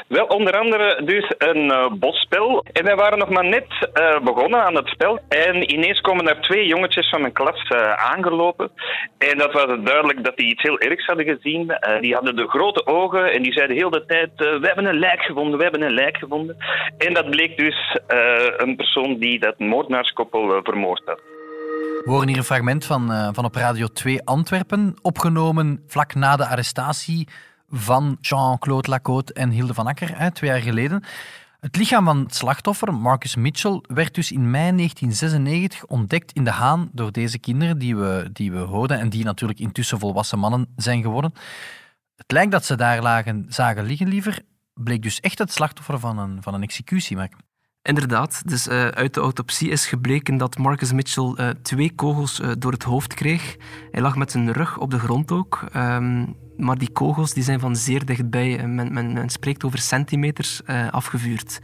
Wel, 0.08 0.26
onder 0.26 0.60
andere 0.60 1.02
dus 1.06 1.34
een 1.38 1.66
uh, 1.66 1.92
bosspel. 1.92 2.66
En 2.72 2.84
wij 2.84 2.96
waren 2.96 3.18
nog 3.18 3.30
maar 3.30 3.46
net 3.46 3.68
uh, 3.70 4.20
begonnen 4.20 4.64
aan 4.64 4.76
het 4.76 4.88
spel. 4.88 5.20
En 5.30 5.72
ineens 5.72 6.02
komen 6.02 6.28
er 6.28 6.42
twee 6.42 6.68
jongetjes 6.68 7.10
van 7.10 7.22
mijn 7.22 7.34
klas 7.34 7.70
uh, 7.70 7.94
aangelopen. 7.94 8.72
En 9.18 9.38
dat 9.38 9.54
was 9.54 9.66
duidelijk 9.66 10.24
dat 10.24 10.38
die 10.38 10.52
iets 10.52 10.62
heel 10.62 10.80
ergs 10.80 11.06
hadden 11.06 11.26
gezien. 11.26 11.78
die 12.02 12.14
hadden 12.14 12.36
de 12.36 12.48
grote 12.48 12.86
ogen 12.88 13.32
en 13.32 13.42
die 13.42 13.54
zeiden 13.54 13.76
heel 13.76 13.90
de 13.90 14.06
tijd... 14.06 14.30
we 14.36 14.68
hebben 14.68 14.86
een 14.86 15.00
lijk 15.00 15.22
gevonden, 15.22 15.58
we 15.58 15.64
hebben 15.64 15.82
een 15.82 15.94
lijk 15.94 16.18
gevonden. 16.18 16.58
En 16.98 17.14
dat 17.14 17.30
bleek 17.30 17.58
dus 17.58 18.00
een 18.58 18.76
persoon 18.76 19.18
die 19.18 19.40
dat 19.40 19.60
moordenaarskoppel 19.60 20.60
vermoord 20.64 21.02
had. 21.06 21.22
We 22.04 22.12
horen 22.12 22.28
hier 22.28 22.38
een 22.38 22.44
fragment 22.44 22.86
van, 22.86 23.34
van 23.34 23.46
op 23.46 23.56
Radio 23.56 23.88
2 23.88 24.22
Antwerpen, 24.24 24.96
opgenomen 25.02 25.84
vlak 25.88 26.16
na 26.16 26.36
de 26.36 26.48
arrestatie 26.48 27.28
van 27.68 28.18
Jean-Claude 28.22 28.90
Lacote 28.90 29.34
en 29.34 29.50
Hilde 29.50 29.74
van 29.74 29.88
Akker, 29.88 30.34
twee 30.34 30.50
jaar 30.50 30.62
geleden. 30.62 31.04
Het 31.60 31.76
lichaam 31.76 32.06
van 32.06 32.20
het 32.20 32.36
slachtoffer, 32.36 32.94
Marcus 32.94 33.36
Mitchell, 33.36 33.82
werd 33.82 34.14
dus 34.14 34.32
in 34.32 34.52
mei 34.52 34.76
1996 34.76 35.86
ontdekt 35.86 36.32
in 36.32 36.44
de 36.44 36.52
Haan 36.52 36.90
door 36.92 37.12
deze 37.12 37.40
kinderen 37.40 37.78
die 37.78 37.96
we, 37.96 38.30
die 38.34 38.52
we 38.52 38.58
hoorden 38.58 39.00
en 39.00 39.10
die 39.10 39.24
natuurlijk 39.24 39.60
intussen 39.60 40.00
volwassen 40.00 40.40
mannen 40.40 40.68
zijn 40.76 41.02
geworden. 41.02 41.34
Het 42.16 42.32
lijkt 42.32 42.52
dat 42.52 42.66
ze 42.66 42.76
daar 42.76 43.02
lagen, 43.02 43.46
zagen 43.50 43.84
liggen 43.84 44.08
liever, 44.08 44.42
bleek 44.74 45.02
dus 45.02 45.20
echt 45.20 45.40
het 45.40 45.52
slachtoffer 45.52 46.00
van 46.00 46.18
een, 46.18 46.44
van 46.44 46.54
een 46.54 46.64
executie. 46.64 47.16
Maar 47.16 47.32
Inderdaad, 47.88 48.42
dus 48.46 48.68
uh, 48.68 48.88
uit 48.88 49.14
de 49.14 49.20
autopsie 49.20 49.70
is 49.70 49.88
gebleken 49.88 50.38
dat 50.38 50.58
Marcus 50.58 50.92
Mitchell 50.92 51.34
uh, 51.38 51.50
twee 51.62 51.92
kogels 51.96 52.40
uh, 52.40 52.52
door 52.58 52.72
het 52.72 52.84
hoofd 52.84 53.14
kreeg. 53.14 53.56
Hij 53.92 54.02
lag 54.02 54.16
met 54.16 54.32
zijn 54.32 54.52
rug 54.52 54.78
op 54.78 54.92
de 54.92 55.00
grond 55.00 55.32
ook. 55.32 55.66
Um, 55.76 56.36
maar 56.58 56.78
die 56.78 56.92
kogels 56.92 57.34
die 57.34 57.44
zijn 57.44 57.60
van 57.60 57.76
zeer 57.76 58.06
dichtbij, 58.06 58.68
men, 58.68 58.94
men, 58.94 59.14
men 59.14 59.30
spreekt 59.30 59.64
over 59.64 59.80
centimeters, 59.80 60.62
afgevuurd. 60.92 61.60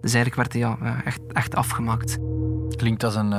Dus 0.00 0.14
eigenlijk 0.14 0.34
werd 0.34 0.52
hij 0.52 0.60
ja, 0.60 1.02
echt, 1.04 1.20
echt 1.32 1.54
afgemaakt. 1.54 2.18
Klinkt 2.76 3.04
als 3.04 3.14
een, 3.14 3.32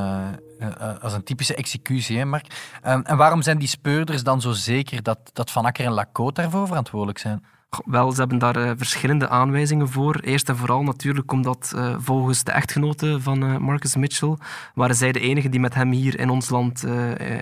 als 1.02 1.14
een 1.14 1.24
typische 1.24 1.56
executie, 1.56 2.18
hè 2.18 2.26
Mark? 2.26 2.46
Um, 2.88 3.02
en 3.02 3.18
waarom 3.18 3.42
zijn 3.42 3.58
die 3.58 3.68
speurders 3.68 4.24
dan 4.24 4.42
zo 4.42 4.52
zeker 4.52 5.04
dat, 5.04 5.20
dat 5.34 5.52
Van 5.52 5.66
Akker 5.66 5.86
en 5.86 5.92
Lacote 5.92 6.42
daarvoor 6.42 6.68
verantwoordelijk 6.68 7.20
zijn? 7.20 7.46
Wel, 7.86 8.12
ze 8.12 8.20
hebben 8.20 8.38
daar 8.38 8.58
uh, 8.58 8.72
verschillende 8.78 9.30
aanwijzingen 9.30 9.90
voor. 9.90 10.16
Eerst 10.16 10.50
en 10.50 10.58
vooral 10.58 10.84
natuurlijk 10.84 11.32
omdat 11.32 11.74
uh, 11.76 11.96
volgens 12.00 12.44
de 12.44 12.52
echtgenoten 12.52 13.22
van 13.22 13.44
uh, 13.44 13.58
Marcus 13.58 13.96
Mitchell 13.96 14.38
waren 14.74 14.96
zij 14.96 15.12
de 15.12 15.20
enige 15.20 15.50
die 15.50 15.60
met 15.60 15.74
hem 15.74 15.92
hier 15.92 16.20
in 16.20 16.30
ons 16.30 16.50
land 16.50 16.86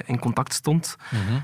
in 0.06 0.20
contact 0.20 0.54
stond. 0.54 0.98
Mm 1.10 1.44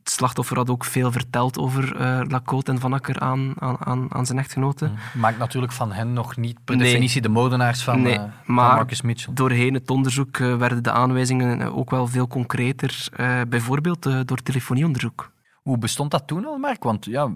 het 0.00 0.18
slachtoffer 0.18 0.56
had 0.56 0.70
ook 0.70 0.84
veel 0.84 1.12
verteld 1.12 1.58
over 1.58 1.96
Lacote 2.28 2.72
en 2.72 2.80
Van 2.80 2.92
Akker 2.92 3.20
aan, 3.20 3.54
aan, 3.58 4.14
aan 4.14 4.26
zijn 4.26 4.38
echtgenoten. 4.38 4.90
Mm. 4.90 5.20
Maakt 5.20 5.38
natuurlijk 5.38 5.72
van 5.72 5.92
hen 5.92 6.12
nog 6.12 6.36
niet 6.36 6.58
per 6.64 6.78
definitie 6.78 7.20
de 7.20 7.28
moordenaars 7.28 7.82
van, 7.82 8.02
nee, 8.02 8.14
van 8.14 8.54
Marcus 8.54 9.02
Mitchell. 9.02 9.34
doorheen 9.34 9.74
het 9.74 9.90
onderzoek 9.90 10.36
werden 10.36 10.82
de 10.82 10.90
aanwijzingen 10.90 11.74
ook 11.74 11.90
wel 11.90 12.06
veel 12.06 12.28
concreter. 12.28 13.08
bijvoorbeeld 13.48 14.02
door 14.02 14.42
telefonieonderzoek. 14.42 15.30
Hoe 15.62 15.78
bestond 15.78 16.10
dat 16.10 16.26
toen 16.26 16.46
al, 16.46 16.58
Mark? 16.58 16.82
Want 16.82 17.04
ja, 17.04 17.32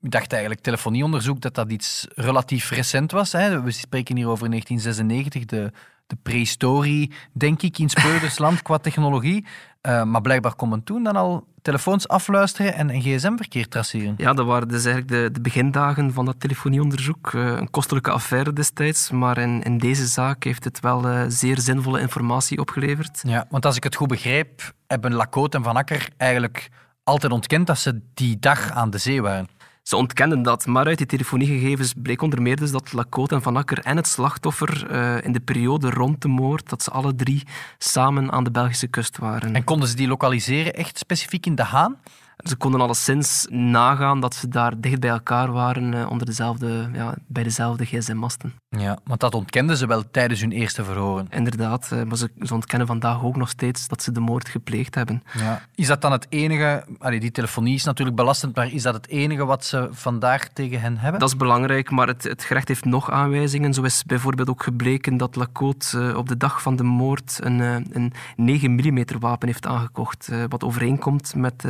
ik 0.00 0.10
dacht 0.10 0.32
eigenlijk 0.32 0.62
telefonieonderzoek 0.62 1.40
dat 1.40 1.54
dat 1.54 1.70
iets 1.70 2.06
relatief 2.14 2.70
recent 2.70 3.12
was. 3.12 3.32
Hè? 3.32 3.62
We 3.62 3.70
spreken 3.70 4.16
hier 4.16 4.28
over 4.28 4.48
1996, 4.48 5.44
de, 5.44 5.72
de 6.06 6.16
prehistorie, 6.22 7.12
denk 7.32 7.62
ik, 7.62 7.78
in 7.78 7.88
Speurdersland 7.88 8.62
qua 8.62 8.78
technologie. 8.78 9.46
Uh, 9.82 10.04
maar 10.04 10.20
blijkbaar 10.20 10.54
kon 10.54 10.68
men 10.68 10.84
toen 10.84 11.02
dan 11.02 11.16
al 11.16 11.46
telefoons 11.62 12.08
afluisteren 12.08 12.74
en 12.74 12.90
een 12.90 13.00
gsm-verkeer 13.00 13.68
traceren. 13.68 14.14
Ja, 14.16 14.32
dat 14.32 14.46
waren 14.46 14.68
dus 14.68 14.84
eigenlijk 14.84 15.08
de, 15.08 15.30
de 15.32 15.40
begindagen 15.40 16.12
van 16.12 16.24
dat 16.24 16.40
telefonieonderzoek. 16.40 17.32
Uh, 17.32 17.46
een 17.46 17.70
kostelijke 17.70 18.10
affaire 18.10 18.52
destijds, 18.52 19.10
maar 19.10 19.38
in, 19.38 19.62
in 19.62 19.78
deze 19.78 20.06
zaak 20.06 20.44
heeft 20.44 20.64
het 20.64 20.80
wel 20.80 21.08
uh, 21.08 21.24
zeer 21.28 21.58
zinvolle 21.58 22.00
informatie 22.00 22.58
opgeleverd. 22.58 23.20
Ja, 23.26 23.46
want 23.50 23.66
als 23.66 23.76
ik 23.76 23.84
het 23.84 23.94
goed 23.94 24.08
begrijp, 24.08 24.72
hebben 24.86 25.14
Lacote 25.14 25.56
en 25.56 25.62
Van 25.62 25.76
Akker 25.76 26.08
eigenlijk 26.16 26.70
altijd 27.04 27.32
ontkend 27.32 27.66
dat 27.66 27.78
ze 27.78 28.00
die 28.14 28.38
dag 28.38 28.70
aan 28.70 28.90
de 28.90 28.98
zee 28.98 29.22
waren. 29.22 29.48
Ze 29.82 29.96
ontkenden 29.96 30.42
dat, 30.42 30.66
maar 30.66 30.86
uit 30.86 30.98
die 30.98 31.06
telefoniegegevens 31.06 31.92
bleek 31.96 32.22
onder 32.22 32.42
meer 32.42 32.56
dus 32.56 32.70
dat 32.70 32.92
Lacote 32.92 33.34
en 33.34 33.42
Van 33.42 33.56
Akker 33.56 33.78
en 33.78 33.96
het 33.96 34.06
slachtoffer 34.06 34.90
uh, 34.90 35.24
in 35.24 35.32
de 35.32 35.40
periode 35.40 35.90
rond 35.90 36.22
de 36.22 36.28
moord, 36.28 36.68
dat 36.68 36.82
ze 36.82 36.90
alle 36.90 37.14
drie 37.14 37.42
samen 37.78 38.32
aan 38.32 38.44
de 38.44 38.50
Belgische 38.50 38.86
kust 38.86 39.18
waren. 39.18 39.54
En 39.54 39.64
konden 39.64 39.88
ze 39.88 39.96
die 39.96 40.08
lokaliseren 40.08 40.72
echt 40.72 40.98
specifiek 40.98 41.46
in 41.46 41.54
De 41.54 41.64
Haan? 41.64 41.96
Ze 42.36 42.56
konden 42.56 42.80
alleszins 42.80 43.46
nagaan 43.50 44.20
dat 44.20 44.34
ze 44.34 44.48
daar 44.48 44.80
dicht 44.80 45.00
bij 45.00 45.10
elkaar 45.10 45.52
waren 45.52 45.92
uh, 45.92 46.10
onder 46.10 46.26
dezelfde, 46.26 46.90
ja, 46.92 47.14
bij 47.26 47.42
dezelfde 47.42 47.84
gsm-masten. 47.84 48.61
Ja, 48.78 48.98
want 49.04 49.20
dat 49.20 49.34
ontkenden 49.34 49.76
ze 49.76 49.86
wel 49.86 50.10
tijdens 50.10 50.40
hun 50.40 50.52
eerste 50.52 50.84
verhoren. 50.84 51.26
Inderdaad, 51.30 51.90
uh, 51.92 52.02
maar 52.02 52.16
ze, 52.16 52.30
ontkennen 52.52 52.86
vandaag 52.86 53.24
ook 53.24 53.36
nog 53.36 53.48
steeds 53.48 53.88
dat 53.88 54.02
ze 54.02 54.12
de 54.12 54.20
moord 54.20 54.48
gepleegd 54.48 54.94
hebben. 54.94 55.22
Ja. 55.38 55.62
Is 55.74 55.86
dat 55.86 56.00
dan 56.00 56.12
het 56.12 56.26
enige... 56.28 56.84
Allee, 56.98 57.20
die 57.20 57.30
telefonie 57.30 57.74
is 57.74 57.84
natuurlijk 57.84 58.16
belastend, 58.16 58.56
maar 58.56 58.72
is 58.72 58.82
dat 58.82 58.94
het 58.94 59.08
enige 59.08 59.44
wat 59.44 59.64
ze 59.64 59.88
vandaag 59.90 60.48
tegen 60.48 60.80
hen 60.80 60.98
hebben? 60.98 61.20
Dat 61.20 61.28
is 61.28 61.36
belangrijk, 61.36 61.90
maar 61.90 62.06
het, 62.06 62.22
het 62.22 62.44
gerecht 62.44 62.68
heeft 62.68 62.84
nog 62.84 63.10
aanwijzingen. 63.10 63.74
Zo 63.74 63.82
is 63.82 64.04
bijvoorbeeld 64.04 64.48
ook 64.48 64.62
gebleken 64.62 65.16
dat 65.16 65.36
Lacote 65.36 65.98
uh, 65.98 66.16
op 66.16 66.28
de 66.28 66.36
dag 66.36 66.62
van 66.62 66.76
de 66.76 66.84
moord 66.84 67.38
een, 67.42 67.60
een 67.92 68.12
9 68.36 68.70
mm 68.70 69.04
wapen 69.18 69.46
heeft 69.46 69.66
aangekocht, 69.66 70.30
wat 70.48 70.64
overeenkomt 70.64 71.34
met, 71.34 71.64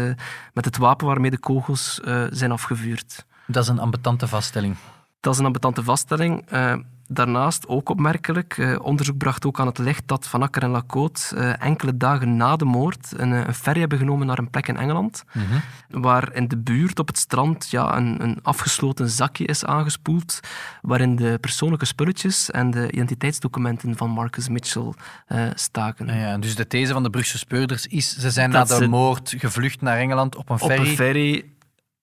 met 0.52 0.64
het 0.64 0.76
wapen 0.76 1.06
waarmee 1.06 1.30
de 1.30 1.38
kogels 1.38 2.00
zijn 2.30 2.52
afgevuurd. 2.52 3.26
Dat 3.46 3.62
is 3.62 3.68
een 3.68 3.78
ambetante 3.78 4.28
vaststelling. 4.28 4.76
Dat 5.22 5.32
is 5.32 5.38
een 5.38 5.46
ambetante 5.46 5.82
vaststelling. 5.82 6.52
Uh, 6.52 6.74
daarnaast 7.06 7.68
ook 7.68 7.88
opmerkelijk, 7.88 8.56
uh, 8.56 8.78
onderzoek 8.82 9.16
bracht 9.16 9.46
ook 9.46 9.60
aan 9.60 9.66
het 9.66 9.78
licht 9.78 10.02
dat 10.06 10.26
Van 10.26 10.42
Akker 10.42 10.62
en 10.62 10.70
Lacote 10.70 11.20
uh, 11.34 11.62
enkele 11.62 11.96
dagen 11.96 12.36
na 12.36 12.56
de 12.56 12.64
moord 12.64 13.12
een, 13.16 13.30
een, 13.30 13.54
ferry 13.54 13.80
hebben 13.80 13.98
genomen 13.98 14.26
naar 14.26 14.38
een 14.38 14.50
plek 14.50 14.68
in 14.68 14.76
Engeland, 14.76 15.24
mm 15.32 15.42
-hmm. 15.42 16.02
waar 16.02 16.34
in 16.34 16.48
de 16.48 16.56
buurt 16.56 16.98
op 16.98 17.06
het 17.06 17.18
strand 17.18 17.70
ja, 17.70 17.96
een, 17.96 18.22
een, 18.22 18.38
afgesloten 18.42 19.08
zakje 19.08 19.44
is 19.44 19.64
aangespoeld, 19.64 20.40
waarin 20.80 21.16
de 21.16 21.38
persoonlijke 21.40 21.86
spulletjes 21.86 22.50
en 22.50 22.70
de 22.70 22.90
identiteitsdocumenten 22.90 23.96
van 23.96 24.10
Marcus 24.10 24.48
Mitchell 24.48 24.92
uh, 25.28 25.42
staken. 25.54 26.06
Ja, 26.06 26.14
ja, 26.14 26.38
dus 26.38 26.54
de 26.54 26.66
these 26.66 26.92
van 26.92 27.02
de 27.02 27.10
Brugse 27.10 27.38
speurders 27.38 27.86
is, 27.86 28.16
ze 28.18 28.30
zijn 28.30 28.50
dat 28.50 28.68
na 28.68 28.78
de 28.78 28.88
moord 28.88 29.34
gevlucht 29.38 29.80
naar 29.80 29.98
Engeland 29.98 30.36
op 30.36 30.50
een 30.50 30.58
ferry. 30.58 30.80
Op 30.80 30.86
een 30.86 30.94
ferry 30.94 31.44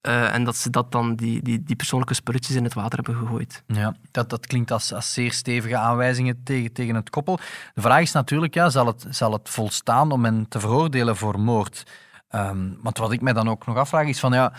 uh, 0.02 0.34
en 0.34 0.44
dat 0.44 0.56
ze 0.56 0.70
dat 0.70 0.92
dan, 0.92 1.16
die, 1.16 1.42
die, 1.42 1.64
die 1.64 1.76
persoonlijke 1.76 2.14
spulletjes 2.14 2.56
in 2.56 2.64
het 2.64 2.74
water 2.74 3.00
hebben 3.04 3.16
gegooid. 3.16 3.64
Ja, 3.68 3.96
dat, 4.12 4.30
dat 4.30 4.48
klinkt 4.48 4.72
als, 4.72 4.94
als 4.94 5.14
zeer 5.14 5.32
stevige 5.32 5.78
aanwijzingen 5.78 6.44
tegen, 6.44 6.74
tegen 6.74 6.96
het 6.96 7.10
koppel. 7.10 7.40
De 7.74 7.82
vraag 7.82 8.02
is 8.02 8.12
natuurlijk, 8.12 8.54
ja, 8.54 8.70
zal, 8.70 8.86
het, 8.86 9.06
zal 9.10 9.32
het 9.32 9.50
volstaan 9.50 10.12
om 10.12 10.24
hen 10.24 10.48
te 10.48 10.60
veroordelen 10.60 11.18
voor 11.18 11.40
moord? 11.40 11.84
Um, 12.36 12.78
want 12.82 12.98
wat 12.98 13.12
ik 13.12 13.22
mij 13.22 13.34
dan 13.34 13.50
ook 13.50 13.66
nog 13.66 13.78
afvraag 13.78 14.08
is 14.08 14.20
van, 14.20 14.34
ja, 14.34 14.54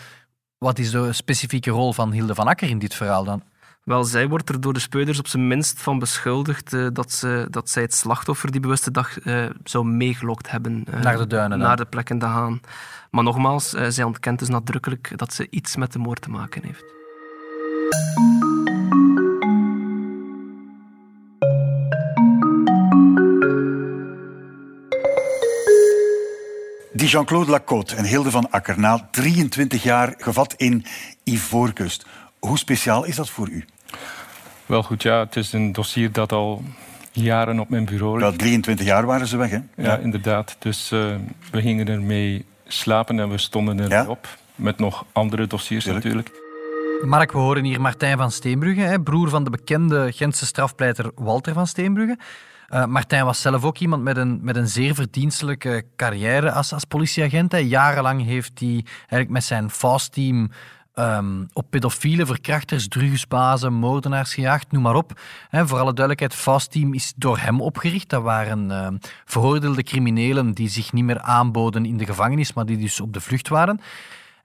wat 0.57 0.79
is 0.79 0.91
de 0.91 1.13
specifieke 1.13 1.71
rol 1.71 1.93
van 1.93 2.11
Hilde 2.11 2.35
van 2.35 2.47
Akker 2.47 2.69
in 2.69 2.79
dit 2.79 2.93
verhaal 2.93 3.23
dan? 3.23 3.43
Wel, 3.83 4.03
zij 4.03 4.27
wordt 4.27 4.49
er 4.49 4.61
door 4.61 4.73
de 4.73 4.79
speuders 4.79 5.19
op 5.19 5.27
zijn 5.27 5.47
minst 5.47 5.81
van 5.81 5.99
beschuldigd 5.99 6.73
uh, 6.73 6.87
dat, 6.93 7.11
ze, 7.11 7.47
dat 7.49 7.69
zij 7.69 7.81
het 7.81 7.93
slachtoffer 7.93 8.51
die 8.51 8.61
bewuste 8.61 8.91
dag 8.91 9.25
uh, 9.25 9.45
zou 9.63 9.85
meegelokt 9.85 10.51
hebben. 10.51 10.85
Uh, 10.89 11.01
naar 11.01 11.17
de 11.17 11.27
duinen 11.27 11.59
Naar 11.59 11.77
de 11.77 11.85
plek 11.85 12.09
in 12.09 12.19
de 12.19 12.25
Haan. 12.25 12.61
Maar 13.11 13.23
nogmaals, 13.23 13.69
zij 13.69 14.03
ontkent 14.03 14.39
dus 14.39 14.47
nadrukkelijk 14.47 15.13
dat 15.15 15.33
ze 15.33 15.47
iets 15.49 15.75
met 15.75 15.93
de 15.93 15.99
moord 15.99 16.21
te 16.21 16.29
maken 16.29 16.63
heeft. 16.63 16.83
Die 26.93 27.09
Jean-Claude 27.09 27.51
Lacote 27.51 27.95
en 27.95 28.05
Hilde 28.05 28.31
van 28.31 28.51
Akker, 28.51 28.79
na 28.79 29.07
23 29.11 29.83
jaar 29.83 30.13
gevat 30.17 30.53
in 30.53 30.85
Ivoorkust. 31.23 32.05
Hoe 32.47 32.57
speciaal 32.57 33.03
is 33.03 33.15
dat 33.15 33.29
voor 33.29 33.49
u? 33.49 33.65
Wel 34.65 34.83
goed, 34.83 35.03
ja. 35.03 35.19
Het 35.19 35.35
is 35.35 35.53
een 35.53 35.71
dossier 35.71 36.11
dat 36.11 36.31
al 36.31 36.63
jaren 37.11 37.59
op 37.59 37.69
mijn 37.69 37.85
bureau 37.85 38.11
ligt. 38.11 38.29
Wel, 38.29 38.37
23 38.37 38.85
jaar 38.85 39.05
waren 39.05 39.27
ze 39.27 39.37
weg, 39.37 39.49
hè? 39.49 39.59
Ja, 39.75 39.97
inderdaad. 39.97 40.55
Dus 40.59 40.91
uh, 40.91 41.15
we 41.51 41.61
gingen 41.61 41.87
ermee 41.87 42.45
slapen 42.67 43.19
en 43.19 43.29
we 43.29 43.37
stonden 43.37 43.79
erop. 43.79 44.25
Ja? 44.31 44.39
met 44.55 44.77
nog 44.77 45.05
andere 45.11 45.47
dossiers 45.47 45.85
natuurlijk. 45.85 46.31
Mark, 47.05 47.31
we 47.31 47.37
horen 47.37 47.63
hier 47.63 47.81
Martijn 47.81 48.17
van 48.17 48.31
Steenbrugge, 48.31 48.81
hè, 48.81 49.01
broer 49.01 49.29
van 49.29 49.43
de 49.43 49.49
bekende 49.49 50.11
Gentse 50.11 50.45
strafpleiter 50.45 51.11
Walter 51.15 51.53
van 51.53 51.67
Steenbrugge. 51.67 52.17
Uh, 52.69 52.85
Martijn 52.85 53.25
was 53.25 53.41
zelf 53.41 53.63
ook 53.63 53.77
iemand 53.77 54.03
met 54.03 54.17
een, 54.17 54.39
met 54.41 54.55
een 54.55 54.67
zeer 54.67 54.95
verdienstelijke 54.95 55.83
carrière 55.95 56.51
als, 56.51 56.73
als 56.73 56.85
politieagent. 56.85 57.51
Hè. 57.51 57.57
Jarenlang 57.57 58.25
heeft 58.25 58.59
hij 58.59 58.85
eigenlijk 58.97 59.29
met 59.29 59.43
zijn 59.43 59.69
FAST-team 59.69 60.51
um, 60.95 61.47
op 61.53 61.65
pedofiele 61.69 62.25
verkrachters, 62.25 62.87
drugsbazen, 62.87 63.73
moordenaars 63.73 64.33
gejaagd, 64.33 64.71
noem 64.71 64.81
maar 64.81 64.95
op. 64.95 65.19
He, 65.49 65.67
voor 65.67 65.79
alle 65.79 65.93
duidelijkheid, 65.93 66.35
FAST-team 66.35 66.93
is 66.93 67.13
door 67.15 67.37
hem 67.37 67.61
opgericht. 67.61 68.09
Dat 68.09 68.23
waren 68.23 68.69
uh, 68.69 68.87
veroordeelde 69.25 69.83
criminelen 69.83 70.51
die 70.51 70.69
zich 70.69 70.93
niet 70.93 71.03
meer 71.03 71.21
aanboden 71.21 71.85
in 71.85 71.97
de 71.97 72.05
gevangenis, 72.05 72.53
maar 72.53 72.65
die 72.65 72.77
dus 72.77 73.01
op 73.01 73.13
de 73.13 73.21
vlucht 73.21 73.47
waren. 73.47 73.79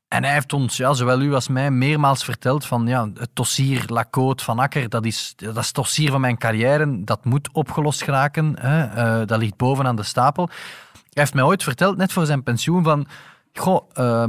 En 0.08 0.24
hij 0.24 0.32
heeft 0.32 0.52
ons, 0.52 0.76
ja, 0.76 0.92
zowel 0.92 1.20
u 1.20 1.34
als 1.34 1.48
mij, 1.48 1.70
meermaals 1.70 2.24
verteld 2.24 2.66
van 2.66 2.86
ja, 2.86 3.10
het 3.14 3.30
dossier 3.32 3.84
Lacote 3.86 4.44
van 4.44 4.58
Akker, 4.58 4.88
dat 4.88 5.04
is, 5.04 5.32
dat 5.36 5.56
is 5.56 5.66
het 5.66 5.74
dossier 5.74 6.10
van 6.10 6.20
mijn 6.20 6.38
carrière, 6.38 7.04
dat 7.04 7.24
moet 7.24 7.48
opgelost 7.52 8.02
geraken, 8.02 8.56
hè, 8.60 8.86
uh, 9.20 9.26
dat 9.26 9.38
ligt 9.38 9.56
bovenaan 9.56 9.96
de 9.96 10.02
stapel. 10.02 10.48
Hij 10.92 11.02
heeft 11.12 11.34
mij 11.34 11.44
ooit 11.44 11.62
verteld, 11.62 11.96
net 11.96 12.12
voor 12.12 12.26
zijn 12.26 12.42
pensioen, 12.42 12.82
van 12.82 13.06
goh, 13.54 13.90
uh, 13.94 14.24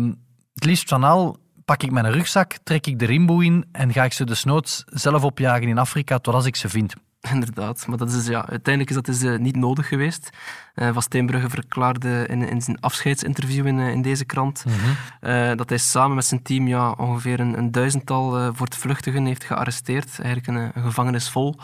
het 0.53 0.65
liefst 0.65 0.89
van 0.89 1.03
al 1.03 1.37
pak 1.67 1.83
ik 1.83 1.91
mijn 1.91 2.11
rugzak, 2.11 2.57
trek 2.63 2.87
ik 2.87 2.99
de 2.99 3.05
rimboe 3.05 3.45
in 3.45 3.65
en 3.71 3.93
ga 3.93 4.03
ik 4.03 4.13
ze 4.13 4.23
desnoods 4.23 4.83
zelf 4.85 5.23
opjagen 5.23 5.67
in 5.67 5.77
Afrika 5.77 6.17
totdat 6.17 6.45
ik 6.45 6.55
ze 6.55 6.69
vind. 6.69 6.93
Inderdaad, 7.31 7.87
maar 7.87 7.97
dat 7.97 8.11
is, 8.11 8.27
ja, 8.27 8.49
uiteindelijk 8.49 8.89
is 8.89 8.95
dat 8.95 9.05
dus, 9.05 9.23
uh, 9.23 9.39
niet 9.39 9.55
nodig 9.55 9.87
geweest. 9.87 10.29
Uh, 10.75 10.89
Van 10.93 11.01
Steenbrugge 11.01 11.49
verklaarde 11.49 12.25
in, 12.27 12.41
in 12.49 12.61
zijn 12.61 12.79
afscheidsinterview 12.79 13.67
in, 13.67 13.77
uh, 13.77 13.89
in 13.89 14.01
deze 14.01 14.25
krant 14.25 14.65
mm 14.65 14.73
-hmm. 14.73 15.57
dat 15.57 15.69
hij 15.69 15.77
samen 15.77 16.15
met 16.15 16.25
zijn 16.25 16.41
team 16.41 16.67
ja, 16.67 16.91
ongeveer 16.91 17.39
een, 17.39 17.57
een 17.57 17.71
duizendtal 17.71 18.53
voortvluchtigen 18.53 19.25
heeft 19.25 19.43
gearresteerd. 19.43 20.19
Eigenlijk 20.19 20.47
een, 20.47 20.71
een 20.73 20.83
gevangenis 20.83 21.29
vol. 21.29 21.55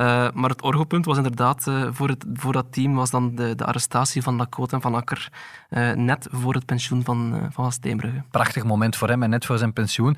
Uh, 0.00 0.28
maar 0.32 0.50
het 0.50 0.62
orgelpunt 0.62 1.04
was 1.04 1.16
inderdaad 1.16 1.66
uh, 1.66 1.88
voor, 1.90 2.08
het, 2.08 2.24
voor 2.32 2.52
dat 2.52 2.72
team 2.72 2.94
was 2.94 3.10
dan 3.10 3.34
de, 3.34 3.54
de 3.54 3.64
arrestatie 3.64 4.22
van 4.22 4.36
Lacote 4.36 4.74
en 4.74 4.80
Van 4.80 4.94
Akker 4.94 5.28
uh, 5.70 5.92
net 5.92 6.28
voor 6.30 6.54
het 6.54 6.66
pensioen 6.66 7.04
van, 7.04 7.48
van 7.50 7.72
Steenbrugge. 7.72 8.22
Prachtig 8.30 8.64
moment 8.64 8.96
voor 8.96 9.08
hem 9.08 9.22
en 9.22 9.30
net 9.30 9.46
voor 9.46 9.58
zijn 9.58 9.72
pensioen. 9.72 10.16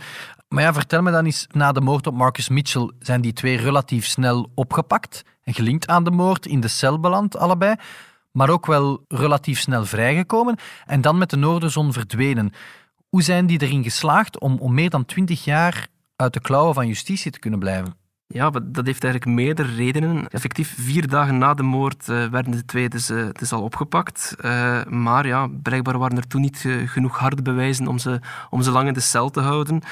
Maar 0.48 0.62
ja, 0.62 0.72
vertel 0.72 1.02
me 1.02 1.10
dan 1.10 1.24
eens, 1.24 1.46
na 1.50 1.72
de 1.72 1.80
moord 1.80 2.06
op 2.06 2.14
Marcus 2.14 2.48
Mitchell 2.48 2.90
zijn 2.98 3.20
die 3.20 3.32
twee 3.32 3.56
relatief 3.56 4.06
snel 4.06 4.50
opgepakt 4.54 5.22
en 5.42 5.54
gelinkt 5.54 5.86
aan 5.86 6.04
de 6.04 6.10
moord, 6.10 6.46
in 6.46 6.60
de 6.60 6.68
cel 6.68 7.00
beland 7.00 7.36
allebei, 7.36 7.74
maar 8.32 8.50
ook 8.50 8.66
wel 8.66 9.04
relatief 9.08 9.60
snel 9.60 9.84
vrijgekomen 9.84 10.56
en 10.86 11.00
dan 11.00 11.18
met 11.18 11.30
de 11.30 11.36
Noorderzon 11.36 11.92
verdwenen. 11.92 12.52
Hoe 13.08 13.22
zijn 13.22 13.46
die 13.46 13.62
erin 13.62 13.82
geslaagd 13.82 14.40
om, 14.40 14.58
om 14.58 14.74
meer 14.74 14.90
dan 14.90 15.04
twintig 15.04 15.44
jaar 15.44 15.86
uit 16.16 16.32
de 16.32 16.40
klauwen 16.40 16.74
van 16.74 16.86
justitie 16.86 17.30
te 17.30 17.38
kunnen 17.38 17.58
blijven? 17.58 18.05
Ja, 18.28 18.50
dat 18.50 18.86
heeft 18.86 19.04
eigenlijk 19.04 19.34
meerdere 19.36 19.74
redenen. 19.74 20.28
Effectief 20.28 20.74
vier 20.78 21.08
dagen 21.08 21.38
na 21.38 21.54
de 21.54 21.62
moord 21.62 22.08
uh, 22.08 22.26
werden 22.26 22.52
de 22.52 22.64
twee 22.64 22.88
dus, 22.88 23.10
uh, 23.10 23.26
dus 23.32 23.52
al 23.52 23.62
opgepakt. 23.62 24.34
Uh, 24.40 24.84
maar 24.84 25.26
ja, 25.26 25.48
blijkbaar 25.62 25.98
waren 25.98 26.16
er 26.16 26.26
toen 26.26 26.40
niet 26.40 26.68
genoeg 26.86 27.18
harde 27.18 27.42
bewijzen 27.42 27.86
om 27.86 27.98
ze, 27.98 28.20
om 28.50 28.62
ze 28.62 28.70
lang 28.70 28.88
in 28.88 28.94
de 28.94 29.00
cel 29.00 29.30
te 29.30 29.40
houden. 29.40 29.82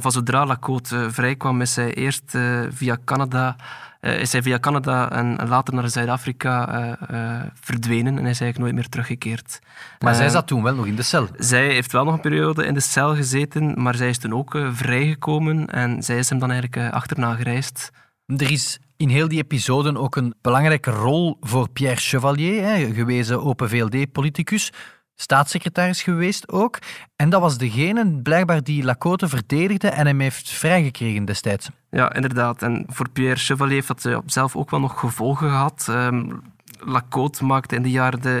van 0.00 0.12
zodra 0.12 0.46
Lacote 0.46 1.10
vrijkwam, 1.10 1.60
is 1.60 1.76
hij 1.76 1.94
eerst 1.94 2.38
via 2.68 2.98
Canada 3.04 3.56
uh, 4.04 4.20
is 4.20 4.32
hij 4.32 4.42
via 4.42 4.58
Canada 4.58 5.10
en 5.10 5.48
later 5.48 5.74
naar 5.74 5.88
Zuid-Afrika 5.88 6.84
uh, 6.84 6.92
uh, 7.10 7.42
verdwenen 7.60 8.16
en 8.16 8.22
hij 8.22 8.30
is 8.30 8.40
eigenlijk 8.40 8.58
nooit 8.58 8.74
meer 8.74 8.88
teruggekeerd. 8.88 9.58
Maar 9.98 10.14
zij 10.14 10.28
zat 10.28 10.46
toen 10.46 10.62
wel 10.62 10.74
nog 10.74 10.86
in 10.86 10.96
de 10.96 11.02
cel? 11.02 11.28
Zij 11.36 11.66
heeft 11.66 11.92
wel 11.92 12.04
nog 12.04 12.14
een 12.14 12.20
periode 12.20 12.66
in 12.66 12.74
de 12.74 12.80
cel 12.80 13.14
gezeten, 13.14 13.82
maar 13.82 13.94
zij 13.94 14.08
is 14.08 14.18
toen 14.18 14.34
ook 14.34 14.58
vrijgekomen 14.72 15.66
en 15.66 16.02
zij 16.02 16.18
is 16.18 16.28
hem 16.28 16.38
dan 16.38 16.50
eigenlijk 16.50 16.92
achterna 16.92 17.34
gereisd. 17.34 17.90
Er 18.26 18.50
is 18.50 18.78
in 18.96 19.08
heel 19.08 19.28
die 19.28 19.42
episode 19.42 19.98
ook 19.98 20.16
een 20.16 20.34
belangrijke 20.40 20.90
rol 20.90 21.36
voor 21.40 21.70
Pierre 21.70 22.00
Chevalier, 22.00 22.62
hè, 22.62 22.92
gewezen 22.94 23.42
Open 23.42 23.68
VLD-politicus 23.68 24.72
staatssecretaris 25.14 26.02
geweest 26.02 26.48
ook. 26.48 26.78
En 27.16 27.30
dat 27.30 27.40
was 27.40 27.58
degene 27.58 28.20
blijkbaar 28.22 28.62
die 28.62 28.84
Lacote 28.84 29.28
verdedigde 29.28 29.88
en 29.88 30.06
hem 30.06 30.20
heeft 30.20 30.50
vrijgekregen 30.50 31.24
destijds. 31.24 31.68
Ja, 31.90 32.14
inderdaad. 32.14 32.62
En 32.62 32.84
voor 32.88 33.08
Pierre 33.08 33.40
Chevalier 33.40 33.74
heeft 33.74 34.02
dat 34.02 34.22
zelf 34.26 34.56
ook 34.56 34.70
wel 34.70 34.80
nog 34.80 35.00
gevolgen 35.00 35.48
gehad. 35.48 35.86
Um, 35.90 36.42
Lacote 36.78 37.44
maakte 37.44 37.76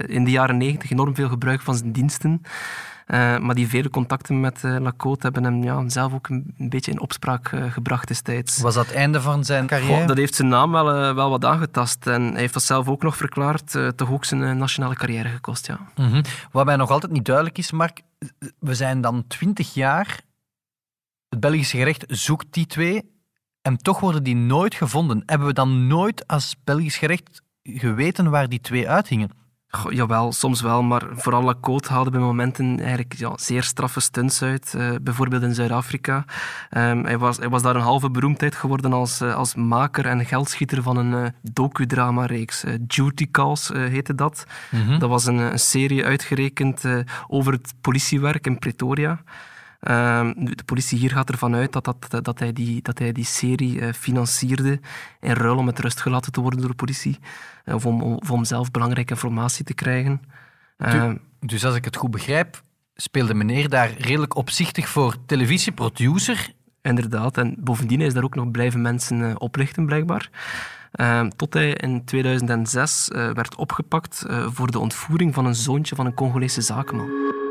in 0.06 0.24
de 0.24 0.30
jaren 0.30 0.56
negentig 0.56 0.90
enorm 0.90 1.14
veel 1.14 1.28
gebruik 1.28 1.60
van 1.60 1.74
zijn 1.74 1.92
diensten. 1.92 2.42
Uh, 3.06 3.38
maar 3.38 3.54
die 3.54 3.68
vele 3.68 3.90
contacten 3.90 4.40
met 4.40 4.62
uh, 4.62 4.76
Lacote 4.80 5.22
hebben 5.22 5.44
hem 5.44 5.62
ja, 5.62 5.88
zelf 5.88 6.12
ook 6.12 6.28
een, 6.28 6.54
een 6.58 6.68
beetje 6.68 6.90
in 6.90 7.00
opspraak 7.00 7.52
uh, 7.52 7.72
gebracht 7.72 8.08
destijds. 8.08 8.60
Was 8.60 8.74
dat 8.74 8.86
het 8.86 8.94
einde 8.94 9.20
van 9.20 9.44
zijn 9.44 9.66
carrière? 9.66 9.98
Goh, 9.98 10.06
dat 10.06 10.16
heeft 10.16 10.34
zijn 10.34 10.48
naam 10.48 10.70
wel, 10.72 11.14
wel 11.14 11.30
wat 11.30 11.44
aangetast. 11.44 12.06
En 12.06 12.22
hij 12.22 12.40
heeft 12.40 12.54
dat 12.54 12.62
zelf 12.62 12.88
ook 12.88 13.02
nog 13.02 13.16
verklaard. 13.16 13.78
toch 13.96 14.10
ook 14.10 14.24
zijn 14.24 14.58
nationale 14.58 14.94
carrière 14.94 15.28
gekost, 15.28 15.66
ja. 15.66 15.78
Mm 15.94 16.10
-hmm. 16.10 16.22
Wat 16.50 16.64
mij 16.64 16.76
nog 16.76 16.90
altijd 16.90 17.12
niet 17.12 17.24
duidelijk 17.24 17.58
is, 17.58 17.72
Mark. 17.72 18.00
We 18.58 18.74
zijn 18.74 19.00
dan 19.00 19.26
twintig 19.26 19.74
jaar... 19.74 20.20
Het 21.28 21.40
Belgische 21.40 21.76
gerecht 21.76 22.04
zoekt 22.08 22.46
die 22.50 22.66
twee 22.66 23.12
en 23.62 23.76
toch 23.76 24.00
worden 24.00 24.22
die 24.22 24.36
nooit 24.36 24.74
gevonden. 24.74 25.22
Hebben 25.26 25.46
we 25.46 25.52
dan 25.54 25.86
nooit 25.86 26.26
als 26.26 26.56
Belgisch 26.64 26.96
gerecht 26.96 27.42
geweten 27.62 28.30
waar 28.30 28.48
die 28.48 28.60
twee 28.60 28.88
uithingen? 28.88 29.30
Goh, 29.74 29.92
jawel, 29.92 30.32
soms 30.32 30.60
wel, 30.60 30.82
maar 30.82 31.02
vooral 31.12 31.42
Lacote 31.42 31.88
haalde 31.88 32.10
bij 32.10 32.20
momenten 32.20 32.80
eigenlijk 32.80 33.14
ja, 33.16 33.32
zeer 33.36 33.62
straffe 33.62 34.00
stunts 34.00 34.42
uit. 34.42 34.74
Uh, 34.76 34.90
bijvoorbeeld 35.02 35.42
in 35.42 35.54
Zuid-Afrika. 35.54 36.24
Um, 36.70 37.04
hij, 37.04 37.18
was, 37.18 37.36
hij 37.36 37.48
was 37.48 37.62
daar 37.62 37.76
een 37.76 37.82
halve 37.82 38.10
beroemdheid 38.10 38.54
geworden 38.54 38.92
als, 38.92 39.20
uh, 39.20 39.34
als 39.34 39.54
maker 39.54 40.06
en 40.06 40.26
geldschieter 40.26 40.82
van 40.82 40.96
een 40.96 41.12
uh, 41.12 41.28
docudrama-reeks. 41.42 42.64
Duty 42.80 43.30
Calls 43.30 43.68
heette 43.68 44.14
dat. 44.14 44.44
Mm 44.70 44.86
-hmm. 44.86 44.98
Dat 44.98 45.08
was 45.08 45.26
een, 45.26 45.38
een 45.38 45.58
serie 45.58 46.04
uitgerekend 46.04 46.84
over 47.26 47.52
het 47.52 47.74
politiewerk 47.80 48.46
in 48.46 48.58
Pretoria. 48.58 49.22
Uh, 49.88 50.30
de 50.34 50.64
politie 50.64 50.98
hier 50.98 51.10
gaat 51.10 51.30
ervan 51.30 51.54
uit 51.54 51.72
dat, 51.72 51.84
dat, 51.84 52.24
dat, 52.24 52.38
hij, 52.38 52.52
die, 52.52 52.82
dat 52.82 52.98
hij 52.98 53.12
die 53.12 53.24
serie 53.24 53.80
uh, 53.80 53.92
financierde 53.92 54.80
in 55.20 55.32
ruil 55.32 55.56
om 55.56 55.64
met 55.64 55.78
rust 55.78 56.00
gelaten 56.00 56.32
te 56.32 56.40
worden 56.40 56.60
door 56.60 56.68
de 56.68 56.76
politie. 56.76 57.18
Uh, 57.64 57.74
of, 57.74 57.86
om, 57.86 58.02
om 58.30 58.44
zelf 58.44 58.70
belangrijke 58.70 59.12
informatie 59.12 59.64
te 59.64 59.74
krijgen. 59.74 60.22
Uh, 60.78 61.12
dus 61.40 61.64
als 61.64 61.74
ik 61.74 61.84
het 61.84 61.96
goed 61.96 62.10
begrijp, 62.10 62.62
speelde 62.94 63.34
meneer 63.34 63.68
daar 63.68 63.90
redelijk 63.98 64.36
opzichtig 64.36 64.88
voor 64.88 65.16
televisieproducer. 65.26 66.52
Inderdaad, 66.82 67.38
en 67.38 67.56
bovendien 67.58 68.00
is 68.00 68.14
daar 68.14 68.24
ook 68.24 68.34
nog 68.34 68.50
blijven 68.50 68.82
mensen 68.82 69.40
oplichten, 69.40 69.86
blijkbaar. 69.86 70.30
Uh, 70.94 71.26
tot 71.36 71.54
hij 71.54 71.70
in 71.70 72.04
2006 72.04 73.08
uh, 73.08 73.30
werd 73.30 73.56
opgepakt 73.56 74.24
uh, 74.26 74.46
voor 74.50 74.70
de 74.70 74.78
ontvoering 74.78 75.34
van 75.34 75.46
een 75.46 75.54
zoontje 75.54 75.96
van 75.96 76.06
een 76.06 76.14
Congolese 76.14 76.60
zakenman. 76.60 77.42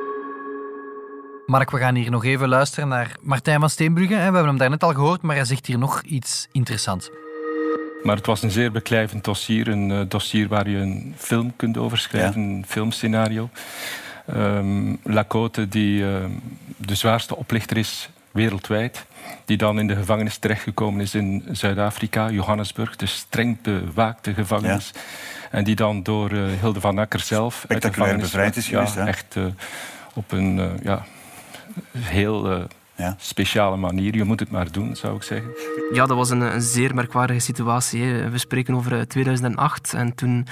Mark, 1.45 1.71
we 1.71 1.77
gaan 1.77 1.95
hier 1.95 2.11
nog 2.11 2.25
even 2.25 2.47
luisteren 2.47 2.87
naar 2.87 3.15
Martijn 3.21 3.59
van 3.59 3.69
Steenbrugge. 3.69 4.15
We 4.15 4.21
hebben 4.21 4.45
hem 4.45 4.57
daarnet 4.57 4.83
al 4.83 4.93
gehoord, 4.93 5.21
maar 5.21 5.35
hij 5.35 5.45
zegt 5.45 5.65
hier 5.65 5.77
nog 5.77 6.01
iets 6.01 6.47
interessants. 6.51 7.09
Maar 8.03 8.15
het 8.15 8.25
was 8.25 8.43
een 8.43 8.51
zeer 8.51 8.71
beklijvend 8.71 9.23
dossier. 9.23 9.67
Een 9.67 9.89
uh, 9.89 10.01
dossier 10.07 10.47
waar 10.47 10.69
je 10.69 10.77
een 10.77 11.13
film 11.17 11.55
kunt 11.55 11.77
overschrijven, 11.77 12.41
ja. 12.41 12.47
een 12.47 12.65
filmscenario. 12.67 13.49
Um, 14.35 14.99
Lacote, 15.03 15.67
die 15.67 16.01
uh, 16.01 16.15
de 16.77 16.95
zwaarste 16.95 17.35
oplichter 17.35 17.77
is 17.77 18.09
wereldwijd, 18.31 19.05
die 19.45 19.57
dan 19.57 19.79
in 19.79 19.87
de 19.87 19.95
gevangenis 19.95 20.37
terechtgekomen 20.37 21.01
is 21.01 21.15
in 21.15 21.43
Zuid-Afrika, 21.51 22.29
Johannesburg, 22.29 22.95
de 22.95 23.05
streng 23.05 23.61
bewaakte 23.61 24.33
gevangenis. 24.33 24.91
Ja. 24.93 24.99
En 25.51 25.63
die 25.63 25.75
dan 25.75 26.03
door 26.03 26.31
uh, 26.31 26.45
Hilde 26.59 26.79
van 26.79 26.97
Akker 26.97 27.19
zelf... 27.19 27.59
Spectaculair 27.63 28.17
bevrijd 28.17 28.55
is 28.55 28.67
geweest, 28.67 28.95
ja, 28.95 29.07
Echt 29.07 29.35
op 30.13 30.31
een... 30.31 30.79
ja, 30.83 31.05
heel 31.97 32.51
uh, 32.51 32.63
ja. 32.95 33.15
speciale 33.17 33.77
manier. 33.77 34.15
Je 34.15 34.23
moet 34.23 34.39
het 34.39 34.51
maar 34.51 34.71
doen, 34.71 34.95
zou 34.95 35.15
ik 35.15 35.23
zeggen. 35.23 35.51
Ja, 35.93 36.05
dat 36.05 36.17
was 36.17 36.29
een, 36.29 36.41
een 36.41 36.61
zeer 36.61 36.95
merkwaardige 36.95 37.39
situatie. 37.39 38.03
Hè. 38.03 38.29
We 38.29 38.37
spreken 38.37 38.75
over 38.75 39.07
2008 39.07 39.93
en 39.93 40.15
toen 40.15 40.47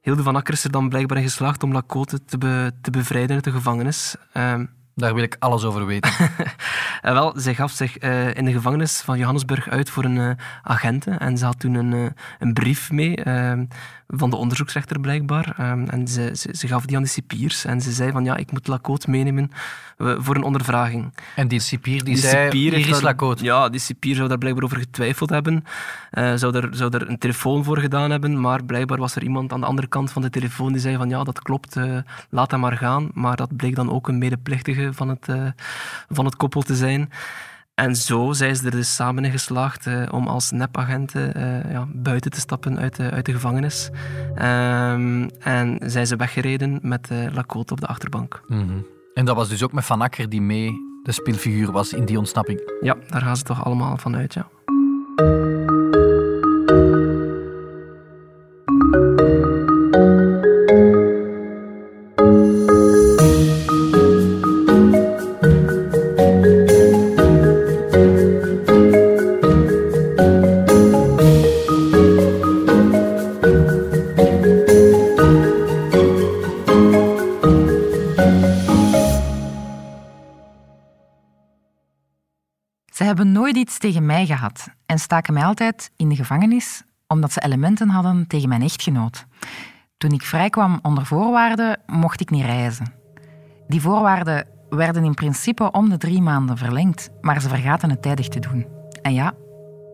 Hilde 0.00 0.22
van 0.22 0.36
Akker 0.36 0.54
is 0.54 0.64
er 0.64 0.70
dan 0.70 0.88
blijkbaar 0.88 1.16
in 1.16 1.22
geslaagd 1.22 1.62
om 1.62 1.72
Lacote 1.72 2.24
te, 2.24 2.38
be, 2.38 2.72
te 2.80 2.90
bevrijden 2.90 3.34
uit 3.34 3.44
de 3.44 3.50
gevangenis. 3.50 4.16
Um, 4.34 4.70
daar 4.94 5.14
wil 5.14 5.22
ik 5.22 5.36
alles 5.38 5.64
over 5.64 5.86
weten. 5.86 6.12
en 7.02 7.14
wel, 7.14 7.32
zij 7.36 7.54
gaf 7.54 7.70
zich 7.70 8.02
uh, 8.02 8.34
in 8.34 8.44
de 8.44 8.52
gevangenis 8.52 9.00
van 9.00 9.18
Johannesburg 9.18 9.68
uit 9.68 9.90
voor 9.90 10.04
een 10.04 10.16
uh, 10.16 10.30
agente. 10.62 11.10
En 11.10 11.38
ze 11.38 11.44
had 11.44 11.60
toen 11.60 11.74
een, 11.74 11.92
uh, 11.92 12.06
een 12.38 12.52
brief 12.52 12.90
mee 12.90 13.22
van 14.06 14.30
de 14.30 14.36
onderzoeksrechter 14.36 15.00
blijkbaar. 15.00 15.54
Ehm, 15.58 15.84
en 15.88 16.08
ze, 16.08 16.30
ze, 16.34 16.48
ze, 16.52 16.68
gaf 16.68 16.84
die 16.86 16.96
aan 16.96 17.02
de 17.02 17.08
cipiers. 17.08 17.64
En 17.64 17.80
ze 17.80 17.92
zei 17.92 18.12
van 18.12 18.24
ja, 18.24 18.36
ik 18.36 18.52
moet 18.52 18.66
Lacote 18.66 19.10
meenemen 19.10 19.50
uh, 19.98 20.14
voor 20.18 20.36
een 20.36 20.42
ondervraging. 20.42 21.12
En 21.36 21.48
die 21.48 21.60
cipier 21.60 22.04
die, 22.04 22.14
die 22.14 22.16
zei, 22.16 22.44
cipier 22.44 22.74
hier 22.74 22.88
is 22.88 23.00
Lacote. 23.00 23.44
Ja, 23.44 23.68
die 23.68 23.80
cipier 23.80 24.14
zou 24.14 24.28
daar 24.28 24.38
blijkbaar 24.38 24.64
over 24.64 24.78
getwijfeld 24.78 25.30
hebben. 25.30 25.64
Uh, 26.12 26.34
zou, 26.34 26.56
er, 26.56 26.68
zou 26.70 26.94
er 26.94 27.08
een 27.08 27.18
telefoon 27.18 27.64
voor 27.64 27.78
gedaan 27.78 28.10
hebben. 28.10 28.40
Maar 28.40 28.64
blijkbaar 28.64 28.98
was 28.98 29.16
er 29.16 29.22
iemand 29.22 29.52
aan 29.52 29.60
de 29.60 29.66
andere 29.66 29.88
kant 29.88 30.12
van 30.12 30.22
de 30.22 30.30
telefoon 30.30 30.72
die 30.72 30.80
zei 30.80 30.96
van 30.96 31.08
ja, 31.08 31.24
dat 31.24 31.42
klopt, 31.42 31.76
uh, 31.76 31.98
laat 32.30 32.50
hem 32.50 32.60
maar 32.60 32.76
gaan. 32.76 33.10
Maar 33.14 33.36
dat 33.36 33.56
bleek 33.56 33.74
dan 33.74 33.90
ook 33.90 34.08
een 34.08 34.18
medeplichtige 34.18 34.92
van 34.92 35.08
het, 35.08 35.28
van 36.08 36.24
het 36.24 36.36
koppel 36.36 36.62
te 36.62 36.74
zijn. 36.74 37.10
En 37.74 37.96
zo 37.96 38.32
zijn 38.32 38.56
ze 38.56 38.64
er 38.64 38.70
dus 38.70 38.94
samen 38.94 39.24
in 39.24 39.30
geslaagd 39.30 39.86
uh, 39.86 40.08
om 40.10 40.26
als 40.26 40.50
nepagenten 40.50 41.38
uh, 41.38 41.72
ja, 41.72 41.86
buiten 41.92 42.30
te 42.30 42.40
stappen 42.40 42.78
uit 42.78 42.96
de, 42.96 43.10
uit 43.10 43.26
de 43.26 43.32
gevangenis. 43.32 43.90
Um, 44.38 45.30
en 45.30 45.78
zijn 45.82 46.06
ze 46.06 46.16
weggereden 46.16 46.78
met 46.82 47.08
Lacote 47.32 47.72
op 47.72 47.80
de 47.80 47.86
achterbank. 47.86 48.40
Mm 48.46 48.68
-hmm. 48.68 48.86
En 49.14 49.24
dat 49.24 49.36
was 49.36 49.48
dus 49.48 49.62
ook 49.62 49.72
met 49.72 49.84
Van 49.84 50.00
Akker 50.00 50.28
die 50.28 50.42
mee 50.42 50.72
de 51.02 51.12
speelfiguur 51.12 51.72
was 51.72 51.92
in 51.92 52.04
die 52.04 52.18
ontsnapping? 52.18 52.72
Ja, 52.80 52.96
daar 53.08 53.20
gaan 53.20 53.36
ze 53.36 53.42
toch 53.42 53.64
allemaal 53.64 53.96
van 53.96 54.16
uit, 54.16 54.34
ja. 54.34 54.48
Tegen 83.78 84.06
mij 84.06 84.26
gehad 84.26 84.68
en 84.86 84.98
staken 84.98 85.34
mij 85.34 85.44
altijd 85.44 85.90
in 85.96 86.08
de 86.08 86.16
gevangenis 86.16 86.82
omdat 87.06 87.32
ze 87.32 87.40
elementen 87.42 87.88
hadden 87.88 88.26
tegen 88.26 88.48
mijn 88.48 88.62
echtgenoot. 88.62 89.26
Toen 89.96 90.10
ik 90.10 90.22
vrijkwam 90.22 90.78
onder 90.82 91.06
voorwaarden, 91.06 91.80
mocht 91.86 92.20
ik 92.20 92.30
niet 92.30 92.44
reizen. 92.44 92.92
Die 93.68 93.80
voorwaarden 93.80 94.46
werden 94.68 95.04
in 95.04 95.14
principe 95.14 95.70
om 95.70 95.88
de 95.88 95.96
drie 95.96 96.22
maanden 96.22 96.56
verlengd, 96.56 97.10
maar 97.20 97.40
ze 97.40 97.48
vergaten 97.48 97.90
het 97.90 98.02
tijdig 98.02 98.28
te 98.28 98.40
doen. 98.40 98.66
En 99.02 99.14
ja, 99.14 99.32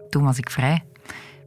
toen 0.09 0.25
was 0.25 0.39
ik 0.39 0.51
vrij. 0.51 0.85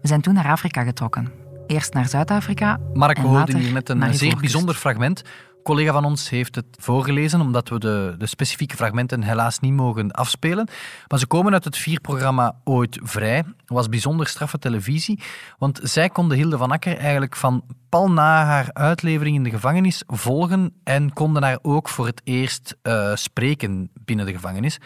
We 0.01 0.07
zijn 0.07 0.21
toen 0.21 0.33
naar 0.33 0.49
Afrika 0.49 0.83
getrokken. 0.83 1.31
Eerst 1.67 1.93
naar 1.93 2.07
Zuid-Afrika. 2.07 2.79
Mark, 2.93 3.17
we 3.17 3.27
hoorden 3.27 3.57
hier 3.57 3.73
net 3.73 3.89
een 3.89 4.13
zeer 4.13 4.37
bijzonder 4.37 4.75
fragment 4.75 5.23
collega 5.63 5.91
van 5.91 6.05
ons 6.05 6.29
heeft 6.29 6.55
het 6.55 6.65
voorgelezen, 6.79 7.41
omdat 7.41 7.69
we 7.69 7.79
de, 7.79 8.15
de 8.17 8.25
specifieke 8.25 8.75
fragmenten 8.75 9.23
helaas 9.23 9.59
niet 9.59 9.73
mogen 9.73 10.11
afspelen. 10.11 10.67
Maar 11.07 11.19
ze 11.19 11.27
komen 11.27 11.53
uit 11.53 11.63
het 11.63 11.77
vierprogramma 11.77 12.55
Ooit 12.63 12.99
Vrij. 13.03 13.43
Was 13.65 13.89
bijzonder 13.89 14.27
straffe 14.27 14.59
televisie, 14.59 15.19
want 15.57 15.79
zij 15.83 16.09
konden 16.09 16.37
Hilde 16.37 16.57
van 16.57 16.71
Akker 16.71 16.97
eigenlijk 16.97 17.35
van 17.35 17.63
pal 17.89 18.11
na 18.11 18.45
haar 18.45 18.69
uitlevering 18.73 19.35
in 19.35 19.43
de 19.43 19.49
gevangenis 19.49 20.03
volgen 20.07 20.73
en 20.83 21.13
konden 21.13 21.43
haar 21.43 21.59
ook 21.61 21.89
voor 21.89 22.05
het 22.05 22.21
eerst 22.23 22.75
uh, 22.83 23.15
spreken 23.15 23.89
binnen 24.05 24.25
de 24.25 24.33
gevangenis 24.33 24.79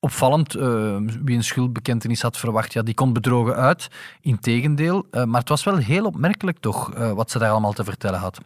opvallend. 0.00 0.56
Uh, 0.56 0.96
wie 1.24 1.36
een 1.36 1.44
schuldbekentenis 1.44 2.22
had 2.22 2.38
verwacht, 2.38 2.72
ja, 2.72 2.82
die 2.82 2.94
komt 2.94 3.12
bedrogen 3.12 3.54
uit. 3.54 3.88
Integendeel. 4.20 5.06
Uh, 5.10 5.24
maar 5.24 5.40
het 5.40 5.48
was 5.48 5.64
wel 5.64 5.76
heel 5.76 6.04
opmerkelijk 6.04 6.58
toch, 6.58 6.94
wat 7.14 7.30
ze 7.30 7.38
daar 7.38 7.50
allemaal 7.50 7.72
te 7.72 7.84
vertellen 7.84 8.20
had. 8.20 8.38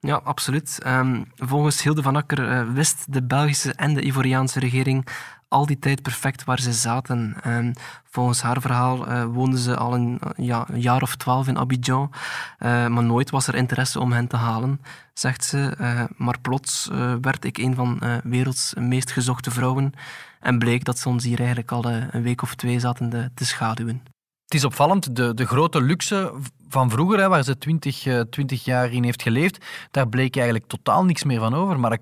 Ja, 0.00 0.14
absoluut. 0.24 0.80
Um, 0.86 1.24
volgens 1.34 1.82
Hilde 1.82 2.02
van 2.02 2.16
Akker 2.16 2.72
wist 2.72 3.12
de 3.12 3.22
Belgische 3.22 3.72
en 3.72 3.94
de 3.94 4.02
Ivoriaanse 4.02 4.60
regering 4.60 5.06
al 5.48 5.66
die 5.66 5.78
tijd 5.78 6.02
perfect 6.02 6.44
waar 6.44 6.60
ze 6.60 6.72
zaten. 6.72 7.36
Um, 7.46 7.72
volgens 8.04 8.42
haar 8.42 8.60
verhaal 8.60 9.08
uh, 9.08 9.24
woonden 9.24 9.58
ze 9.58 9.76
al 9.76 9.94
een, 9.94 10.20
ja, 10.36 10.66
jaar 10.74 11.02
of 11.02 11.16
twaalf 11.16 11.48
in 11.48 11.58
Abidjan, 11.58 12.12
uh, 12.12 12.86
maar 12.86 13.04
nooit 13.04 13.30
was 13.30 13.46
er 13.46 13.54
interesse 13.54 14.00
om 14.00 14.12
hen 14.12 14.26
te 14.26 14.36
halen, 14.36 14.80
zegt 15.12 15.44
ze. 15.44 16.06
Maar 16.16 16.40
plots 16.40 16.88
werd 17.20 17.44
ik 17.44 17.58
een 17.58 17.74
van 17.74 18.00
werelds 18.22 18.74
meest 18.74 19.10
gezochte 19.10 19.50
vrouwen 19.50 19.92
en 20.40 20.58
bleek 20.58 20.84
dat 20.84 20.98
ze 20.98 21.08
ons 21.08 21.24
hier 21.24 21.38
eigenlijk 21.38 21.72
al 21.72 21.90
een 21.90 22.22
week 22.22 22.42
of 22.42 22.54
twee 22.54 22.80
zaten 22.80 23.10
te, 23.10 23.30
te 23.34 23.44
schaduwen. 23.44 24.02
Het 24.48 24.56
is 24.56 24.64
opvallend, 24.64 25.16
de, 25.16 25.34
de 25.34 25.46
grote 25.46 25.82
luxe 25.82 26.32
van 26.68 26.90
vroeger, 26.90 27.18
hè, 27.18 27.28
waar 27.28 27.42
ze 27.42 27.58
twintig 27.58 28.06
20 28.30 28.64
jaar 28.64 28.92
in 28.92 29.04
heeft 29.04 29.22
geleefd, 29.22 29.64
daar 29.90 30.08
bleek 30.08 30.36
eigenlijk 30.36 30.66
totaal 30.66 31.04
niks 31.04 31.24
meer 31.24 31.40
van 31.40 31.54
over. 31.54 31.80
Maar 31.80 31.98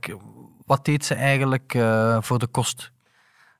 wat 0.66 0.85
deed 0.85 1.04
ze 1.04 1.14
eigenlijk 1.14 1.72
voor 2.20 2.38
de 2.38 2.46
kost? 2.46 2.92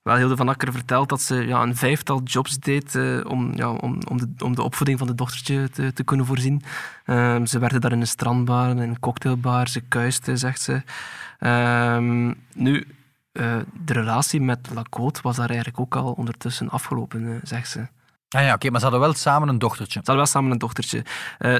Wel, 0.07 0.15
Hilde 0.15 0.35
van 0.35 0.49
Akker 0.49 0.71
vertelt 0.71 1.09
dat 1.09 1.21
ze 1.21 1.35
ja, 1.35 1.61
een 1.61 1.75
vijftal 1.75 2.21
jobs 2.23 2.59
deed 2.59 2.95
uh, 2.95 3.25
om, 3.25 3.51
ja, 3.55 3.71
om, 3.71 3.99
om, 4.09 4.17
de, 4.17 4.29
om 4.43 4.55
de 4.55 4.63
opvoeding 4.63 4.97
van 4.97 5.07
de 5.07 5.15
dochtertje 5.15 5.69
te, 5.69 5.93
te 5.93 6.03
kunnen 6.03 6.25
voorzien. 6.25 6.61
Uh, 7.05 7.45
ze 7.45 7.59
werkte 7.59 7.79
daar 7.79 7.91
in 7.91 8.01
een 8.01 8.07
strandbar, 8.07 8.69
in 8.69 8.77
een 8.77 8.99
cocktailbar, 8.99 9.67
ze 9.67 9.81
kuiste, 9.81 10.37
zegt 10.37 10.61
ze. 10.61 10.81
Uh, 11.39 12.31
nu, 12.53 12.87
uh, 13.33 13.57
de 13.85 13.93
relatie 13.93 14.41
met 14.41 14.69
Lacote 14.73 15.21
was 15.21 15.35
daar 15.35 15.49
eigenlijk 15.49 15.79
ook 15.79 15.95
al 15.95 16.11
ondertussen 16.11 16.69
afgelopen, 16.69 17.39
zegt 17.43 17.69
ze. 17.69 17.87
Ah 18.29 18.41
ja, 18.41 18.53
oké, 18.53 18.69
maar 18.69 18.79
ze 18.79 18.85
hadden 18.85 19.03
wel 19.03 19.13
samen 19.13 19.49
een 19.49 19.59
dochtertje. 19.59 19.99
Ze 20.03 20.11
hadden 20.11 20.15
wel 20.15 20.25
samen 20.25 20.51
een 20.51 20.57
dochtertje. 20.57 21.05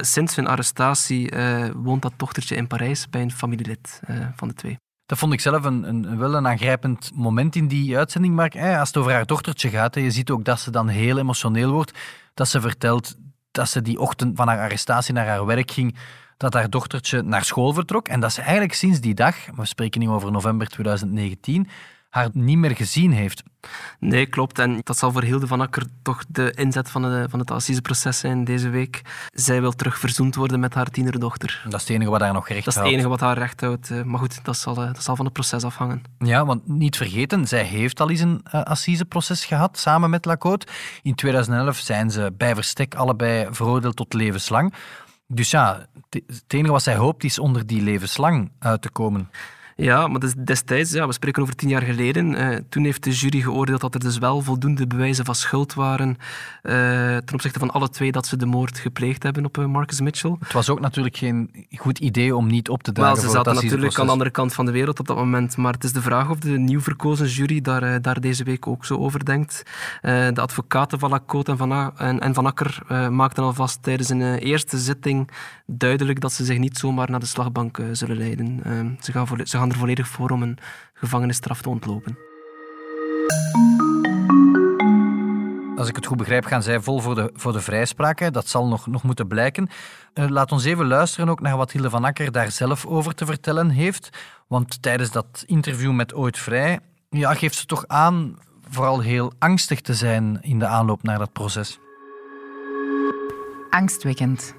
sinds 0.00 0.36
hun 0.36 0.46
arrestatie 0.46 1.32
woont 1.74 2.02
dat 2.02 2.12
dochtertje 2.16 2.56
in 2.56 2.66
Parijs 2.66 3.08
bij 3.08 3.22
een 3.22 3.32
familielid 3.32 4.00
van 4.36 4.48
de 4.48 4.54
twee. 4.54 4.78
Dat 5.06 5.18
vond 5.18 5.32
ik 5.32 5.40
zelf 5.40 5.64
een, 5.64 5.82
een, 5.82 6.18
wel 6.18 6.34
een 6.34 6.46
aangrijpend 6.46 7.10
moment 7.14 7.56
in 7.56 7.68
die 7.68 7.96
uitzending. 7.96 8.34
Maar 8.34 8.78
als 8.78 8.88
het 8.88 8.96
over 8.96 9.12
haar 9.12 9.26
dochtertje 9.26 9.68
gaat, 9.68 9.94
je 9.94 10.10
ziet 10.10 10.30
ook 10.30 10.44
dat 10.44 10.60
ze 10.60 10.70
dan 10.70 10.88
heel 10.88 11.18
emotioneel 11.18 11.72
wordt. 11.72 11.98
Dat 12.34 12.48
ze 12.48 12.60
vertelt 12.60 13.16
dat 13.50 13.68
ze 13.68 13.82
die 13.82 14.00
ochtend 14.00 14.36
van 14.36 14.48
haar 14.48 14.58
arrestatie 14.58 15.14
naar 15.14 15.26
haar 15.26 15.46
werk 15.46 15.70
ging, 15.70 15.96
dat 16.36 16.54
haar 16.54 16.70
dochtertje 16.70 17.22
naar 17.22 17.44
school 17.44 17.72
vertrok. 17.72 18.08
En 18.08 18.20
dat 18.20 18.32
ze 18.32 18.40
eigenlijk 18.40 18.74
sinds 18.74 19.00
die 19.00 19.14
dag, 19.14 19.36
we 19.56 19.66
spreken 19.66 20.00
nu 20.00 20.08
over 20.08 20.32
november 20.32 20.68
2019, 20.68 21.68
haar 22.08 22.28
niet 22.32 22.58
meer 22.58 22.76
gezien 22.76 23.12
heeft. 23.12 23.42
Nee, 23.98 24.26
klopt. 24.26 24.58
En 24.58 24.80
dat 24.82 24.98
zal 24.98 25.12
voor 25.12 25.22
Hilde 25.22 25.46
van 25.46 25.60
Akker 25.60 25.82
toch 26.02 26.24
de 26.28 26.50
inzet 26.50 26.90
van, 26.90 27.02
de, 27.02 27.26
van 27.30 27.38
het 27.38 27.50
assiseproces 27.50 28.18
zijn 28.18 28.44
deze 28.44 28.68
week. 28.68 29.02
Zij 29.32 29.60
wil 29.60 29.72
terug 29.72 29.98
verzoend 29.98 30.34
worden 30.34 30.60
met 30.60 30.74
haar 30.74 30.86
tienerdochter. 30.90 31.60
Dat 31.64 31.80
is 31.80 31.80
het 31.80 31.96
enige 31.96 32.10
wat 32.10 32.20
haar 32.20 32.32
nog 32.32 32.48
recht 32.48 32.64
houdt. 32.64 32.64
Dat 32.64 32.74
is 32.74 32.80
het 32.80 32.92
enige 32.92 33.08
wat 33.08 33.20
haar 33.20 33.38
recht 33.38 33.60
houdt. 33.60 33.90
Eh, 33.90 34.02
maar 34.02 34.18
goed, 34.18 34.44
dat 34.44 34.56
zal, 34.56 34.76
eh, 34.76 34.86
dat 34.86 35.02
zal 35.02 35.16
van 35.16 35.24
het 35.24 35.34
proces 35.34 35.64
afhangen. 35.64 36.02
Ja, 36.18 36.44
want 36.44 36.68
niet 36.68 36.96
vergeten, 36.96 37.46
zij 37.46 37.62
heeft 37.64 38.00
al 38.00 38.10
eens 38.10 38.20
een 38.20 38.40
uh, 38.54 38.62
assiseproces 38.62 39.44
gehad, 39.44 39.78
samen 39.78 40.10
met 40.10 40.24
Lacote. 40.24 40.66
In 41.02 41.14
2011 41.14 41.76
zijn 41.76 42.10
ze 42.10 42.32
bij 42.36 42.54
verstek 42.54 42.94
allebei 42.94 43.46
veroordeeld 43.50 43.96
tot 43.96 44.12
levenslang. 44.14 44.74
Dus 45.26 45.50
ja, 45.50 45.86
het 46.08 46.44
enige 46.46 46.72
wat 46.72 46.82
zij 46.82 46.96
hoopt 46.96 47.24
is 47.24 47.38
onder 47.38 47.66
die 47.66 47.82
levenslang 47.82 48.50
uit 48.58 48.82
te 48.82 48.90
komen. 48.90 49.30
Ja, 49.80 50.08
maar 50.08 50.20
destijds, 50.44 50.92
ja, 50.92 51.06
we 51.06 51.12
spreken 51.12 51.42
over 51.42 51.54
tien 51.54 51.68
jaar 51.68 51.82
geleden, 51.82 52.34
eh, 52.34 52.58
toen 52.68 52.84
heeft 52.84 53.04
de 53.04 53.10
jury 53.10 53.40
geoordeeld 53.40 53.80
dat 53.80 53.94
er 53.94 54.00
dus 54.00 54.18
wel 54.18 54.40
voldoende 54.40 54.86
bewijzen 54.86 55.24
van 55.24 55.34
schuld 55.34 55.74
waren 55.74 56.08
uh, 56.08 56.72
ten 57.16 57.34
opzichte 57.34 57.58
van 57.58 57.70
alle 57.70 57.88
twee 57.88 58.12
dat 58.12 58.26
ze 58.26 58.36
de 58.36 58.46
moord 58.46 58.78
gepleegd 58.78 59.22
hebben 59.22 59.44
op 59.44 59.58
uh, 59.58 59.66
Marcus 59.66 60.00
Mitchell. 60.00 60.36
Het 60.38 60.52
was 60.52 60.70
ook 60.70 60.80
natuurlijk 60.80 61.16
geen 61.16 61.66
goed 61.76 61.98
idee 61.98 62.36
om 62.36 62.46
niet 62.46 62.68
op 62.68 62.82
te 62.82 62.92
dagen 62.92 63.14
Wel, 63.14 63.24
ze 63.24 63.30
zaten 63.30 63.54
natuurlijk 63.54 63.98
aan 63.98 64.06
de 64.06 64.12
andere 64.12 64.30
kant 64.30 64.54
van 64.54 64.66
de 64.66 64.72
wereld 64.72 65.00
op 65.00 65.06
dat 65.06 65.16
moment, 65.16 65.56
maar 65.56 65.72
het 65.72 65.84
is 65.84 65.92
de 65.92 66.02
vraag 66.02 66.30
of 66.30 66.38
de 66.38 66.58
nieuw 66.58 66.80
verkozen 66.80 67.26
jury 67.26 67.60
daar, 67.60 68.02
daar 68.02 68.20
deze 68.20 68.44
week 68.44 68.66
ook 68.66 68.84
zo 68.84 68.96
over 68.96 69.24
denkt. 69.24 69.62
de 70.02 70.40
advocaten 70.40 70.98
van 70.98 71.10
Lacote 71.10 71.50
en 71.50 71.56
Van, 71.56 71.96
en, 71.96 72.20
en 72.20 72.34
van 72.34 72.46
Akker 72.46 72.82
maakten 73.10 73.44
alvast 73.44 73.82
tijdens 73.82 74.08
een 74.08 74.34
eerste 74.34 74.78
zitting 74.78 75.30
duidelijk 75.66 76.20
dat 76.20 76.32
ze 76.32 76.44
zich 76.44 76.58
niet 76.58 76.78
zomaar 76.78 77.10
naar 77.10 77.20
de 77.20 77.26
slagbank 77.26 77.80
zullen 77.92 78.16
leiden. 78.16 78.60
ze, 79.00 79.12
gaan 79.12 79.26
voor, 79.26 79.40
ze 79.44 79.56
gaan 79.56 79.67
er 79.70 79.76
volledig 79.76 80.08
voor 80.08 80.30
om 80.30 80.42
een 80.42 80.58
gevangenisstraf 80.92 81.62
te 81.62 81.68
ontlopen. 81.68 82.18
Als 85.76 85.88
ik 85.88 85.96
het 85.96 86.06
goed 86.06 86.16
begrijp, 86.16 86.44
gaan 86.44 86.62
zij 86.62 86.80
vol 86.80 87.00
voor 87.00 87.14
de, 87.14 87.30
voor 87.34 87.52
de 87.52 87.60
vrijspraak. 87.60 88.32
Dat 88.32 88.48
zal 88.48 88.66
nog, 88.66 88.86
nog 88.86 89.02
moeten 89.02 89.26
blijken. 89.26 89.68
Uh, 90.14 90.28
laat 90.28 90.52
ons 90.52 90.64
even 90.64 90.86
luisteren 90.86 91.28
ook 91.28 91.40
naar 91.40 91.56
wat 91.56 91.72
Hilde 91.72 91.90
van 91.90 92.04
Akker 92.04 92.32
daar 92.32 92.50
zelf 92.50 92.86
over 92.86 93.14
te 93.14 93.26
vertellen 93.26 93.70
heeft. 93.70 94.08
Want 94.46 94.82
tijdens 94.82 95.10
dat 95.10 95.44
interview 95.46 95.92
met 95.92 96.14
Ooit 96.14 96.38
Vrij 96.38 96.78
ja, 97.10 97.34
geeft 97.34 97.56
ze 97.56 97.66
toch 97.66 97.86
aan 97.86 98.36
vooral 98.70 99.00
heel 99.00 99.32
angstig 99.38 99.80
te 99.80 99.94
zijn 99.94 100.38
in 100.40 100.58
de 100.58 100.66
aanloop 100.66 101.02
naar 101.02 101.18
dat 101.18 101.32
proces. 101.32 101.78
Angstwekkend. 103.70 104.54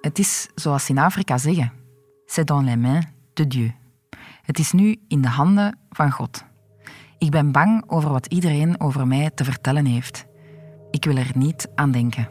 Het 0.00 0.18
is 0.18 0.48
zoals 0.54 0.84
ze 0.84 0.92
in 0.92 0.98
Afrika 0.98 1.38
zeggen: 1.38 1.72
c'est 2.26 2.46
dans 2.46 2.64
les 2.64 2.76
mains 2.76 3.06
de 3.32 3.46
Dieu. 3.46 3.74
Het 4.46 4.58
is 4.58 4.72
nu 4.72 4.96
in 5.08 5.22
de 5.22 5.28
handen 5.28 5.78
van 5.90 6.10
God. 6.10 6.44
Ik 7.18 7.30
ben 7.30 7.52
bang 7.52 7.84
over 7.86 8.10
wat 8.10 8.26
iedereen 8.26 8.80
over 8.80 9.06
mij 9.06 9.30
te 9.30 9.44
vertellen 9.44 9.84
heeft. 9.84 10.26
Ik 10.90 11.04
wil 11.04 11.16
er 11.16 11.30
niet 11.34 11.68
aan 11.74 11.90
denken. 11.90 12.28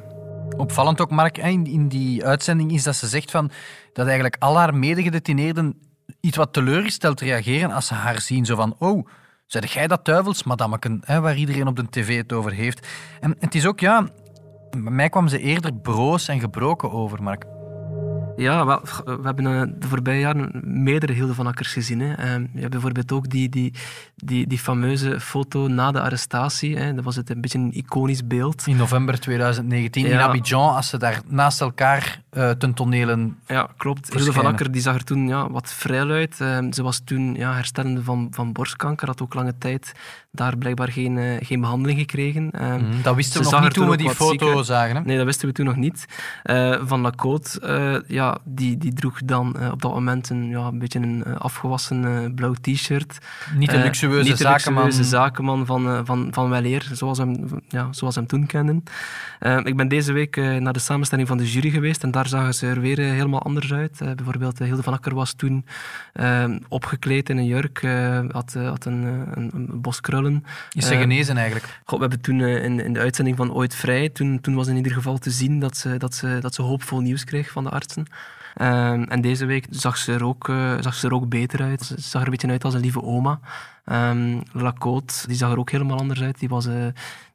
Opvallend 0.58 1.02
ook, 1.02 1.12
Mark, 1.12 1.38
in, 1.38 1.88
die 1.88 2.26
uitzending 2.26 2.72
is 2.72 2.84
dat 2.84 2.96
ze 2.96 3.08
zegt 3.08 3.32
van, 3.32 3.52
dat 3.94 4.06
eigenlijk 4.06 4.36
al 4.40 4.58
haar 4.58 4.76
medegedetineerden 4.76 5.80
iets 6.20 6.38
wat 6.38 6.54
teleurgesteld 6.54 7.22
reageren 7.22 7.72
als 7.72 7.88
ze 7.88 7.94
haar 7.94 8.22
zien. 8.22 8.46
Zo 8.46 8.56
van, 8.56 8.76
oh, 8.80 9.08
zeg 9.46 9.74
jij 9.74 9.88
dat 9.88 10.06
duivels, 10.06 10.44
madammeken, 10.44 11.04
waar 11.06 11.36
iedereen 11.36 11.68
op 11.68 11.76
de 11.76 11.90
tv 11.90 12.18
het 12.18 12.34
over 12.34 12.52
heeft. 12.52 12.88
En 13.20 13.36
het 13.40 13.56
is 13.56 13.66
ook, 13.66 13.80
ja, 13.80 14.08
bij 14.70 14.92
mij 14.92 15.10
kwam 15.10 15.28
ze 15.28 15.40
eerder 15.40 15.74
broos 15.74 16.28
en 16.28 16.40
gebroken 16.40 16.92
over, 16.92 17.24
Mark. 17.24 17.55
Ja, 18.38 18.66
wel, 18.66 18.82
we 19.06 19.20
hebben 19.24 19.46
uh, 19.46 19.62
de 19.80 19.88
voorbije 19.88 20.20
jaren 20.20 20.62
meerdere 20.64 21.14
Hilde 21.14 21.34
van 21.34 21.48
Akkers 21.48 21.74
gezien. 21.74 22.00
Hè. 22.00 22.38
Uh, 22.38 22.48
je 22.54 22.60
hebt 22.60 22.72
bijvoorbeeld 22.72 23.12
ook 23.12 23.30
die, 23.30 23.50
die, 23.50 23.74
die, 24.16 24.48
die 24.48 24.60
fameuze 24.60 25.20
foto 25.20 25.68
na 25.68 25.92
de 25.92 26.02
arrestatie. 26.02 26.78
Hè. 26.78 26.94
Dat 26.94 27.04
was 27.04 27.16
het 27.16 27.30
een 27.30 27.42
beetje 27.42 27.58
een 27.58 27.74
iconisch 27.74 28.28
beeld. 28.28 28.68
In 28.68 28.76
november 28.76 29.20
2019 29.20 30.06
in 30.06 30.20
Abidjan, 30.20 30.76
als 30.76 30.90
ze 30.90 30.98
daar 30.98 31.22
naast 31.28 31.62
elkaar 31.62 32.22
uh, 32.34 32.50
ten 32.50 32.74
tonelen 32.74 33.38
Ja, 33.48 33.70
klopt. 33.78 34.14
Hilde 34.14 34.34
van 34.34 34.46
Akker 34.46 34.72
die 34.72 34.82
zag 34.82 34.96
er 34.96 35.04
toen 35.04 35.28
ja, 35.28 35.50
wat 35.50 35.74
vrij 35.74 35.94
uit. 36.10 36.36
ze 36.36 36.84
was 36.84 37.02
toen 37.06 37.36
ja, 37.36 37.54
herstellende 37.54 38.04
van, 38.04 38.28
van 38.32 38.54
borstkanker, 38.54 39.08
had 39.08 39.22
ook 39.22 39.34
lange 39.34 39.58
tijd 39.58 39.94
daar 40.32 40.58
blijkbaar 40.58 40.92
geen, 40.92 41.18
uh, 41.18 41.38
geen 41.40 41.62
behandeling 41.62 42.00
gekregen. 42.00 42.52
Uh, 42.56 42.76
mm, 42.76 43.02
dat 43.02 43.16
wisten 43.16 43.44
we 43.44 43.50
nog 43.50 43.62
niet 43.62 43.74
toen 43.74 43.90
we 43.90 43.98
die 43.98 44.10
foto 44.10 44.64
zagen. 44.64 44.96
Hè? 44.96 45.02
Nee, 45.02 45.18
dat 45.18 45.26
wisten 45.26 45.48
we 45.48 45.54
toen 45.54 45.66
nog 45.66 45.76
niet. 45.76 46.06
Van 46.86 47.02
Lacote, 47.02 48.04
ja, 48.08 48.25
die, 48.44 48.78
die 48.78 48.94
droeg 48.94 49.20
dan 49.26 49.72
op 49.72 49.82
dat 49.82 49.94
moment 49.94 50.30
een, 50.30 50.50
ja, 50.50 50.68
een 50.68 50.80
beetje 50.80 51.00
een 51.00 51.38
afgewassen 51.38 52.32
blauw 52.36 52.54
t-shirt. 52.62 53.18
Niet 53.56 53.70
de 53.70 53.78
luxueuze, 53.78 54.30
niet 54.30 54.38
de 54.38 54.44
zakenman. 54.44 54.84
luxueuze 54.84 55.10
zakenman 55.10 55.66
van, 55.66 56.06
van, 56.06 56.28
van 56.32 56.50
Weleer, 56.50 56.90
zoals 56.92 57.18
hem, 57.18 57.62
ja, 57.68 57.88
zoals 57.92 58.16
hem 58.16 58.28
toen 58.28 58.46
kenden. 58.46 58.84
ik 59.64 59.76
ben 59.76 59.88
deze 59.88 60.14
week 60.14 60.36
naar 60.36 60.74
de 60.74 60.80
samenstelling 60.80 61.28
van 61.28 61.38
de 61.38 61.52
jury 61.52 61.70
geweest 61.70 62.04
en 62.04 62.12
daar 62.12 62.28
zagen 62.28 62.54
ze 62.54 62.68
er 62.68 62.82
weer 62.82 62.98
helemaal 62.98 63.42
anders 63.42 63.74
uit. 63.74 63.98
bijvoorbeeld 64.16 64.60
Hilde 64.60 64.84
van 64.84 64.94
Akker 64.94 65.16
was 65.16 65.34
toen 65.34 65.66
opgekleed 66.68 67.30
in 67.30 67.38
een 67.38 67.46
jurk, 67.46 67.82
had, 68.32 68.54
had 68.54 68.86
een, 68.86 69.04
een, 69.34 69.52
een 69.54 69.82
bos 69.82 70.02
krullen 70.02 70.44
is 70.72 70.86
ze 70.86 70.94
eh, 70.94 71.00
genezen 71.00 71.38
eigenlijk? 71.38 71.80
God, 71.86 72.00
we 72.00 72.06
hebben 72.06 72.22
toen 72.22 72.42
eh, 72.42 72.64
in, 72.64 72.80
in, 72.80 72.94
de 72.94 73.00
uitzending 73.00 73.38
van 73.38 73.54
Ooit 73.54 73.76
Vrij, 73.76 74.10
toen, 74.10 74.42
toen 74.42 74.56
was 74.56 74.68
in 74.68 74.76
ieder 74.76 74.92
geval 74.92 75.18
te 75.18 75.30
zien 75.30 75.60
dat 75.60 75.78
ze, 75.78 75.98
dat 75.98 76.14
ze, 76.14 76.38
dat 76.42 76.56
ze 76.56 76.62
hoopvol 76.62 77.00
nieuws 77.00 77.24
kreeg 77.24 77.52
van 77.52 77.64
de 77.64 77.70
artsen. 77.70 78.06
Ehm, 78.56 79.04
en 79.04 79.22
deze 79.22 79.46
week 79.46 79.68
zag 79.70 79.98
ze, 79.98 80.14
er 80.14 80.26
ook, 80.26 80.48
uh, 80.48 80.74
zag 80.80 80.94
ze 80.94 81.08
er 81.08 81.14
ook 81.14 81.30
beter 81.30 81.62
uit. 81.62 81.84
Ze 81.84 81.96
zag 81.98 82.22
er 82.22 82.28
een 82.28 82.32
beetje 82.32 82.48
uit 82.48 82.64
als 82.64 82.74
een 82.74 82.80
lieve 82.80 83.02
oma. 83.02 83.40
Um, 83.86 84.44
Lacote, 84.52 85.28
die 85.28 85.36
zag 85.36 85.52
er 85.52 85.60
ook 85.60 85.72
helemaal 85.72 85.98
anders 85.98 86.22
uit. 86.22 86.40
Die 86.40 86.50
was, 86.50 86.66
uh, 86.66 86.86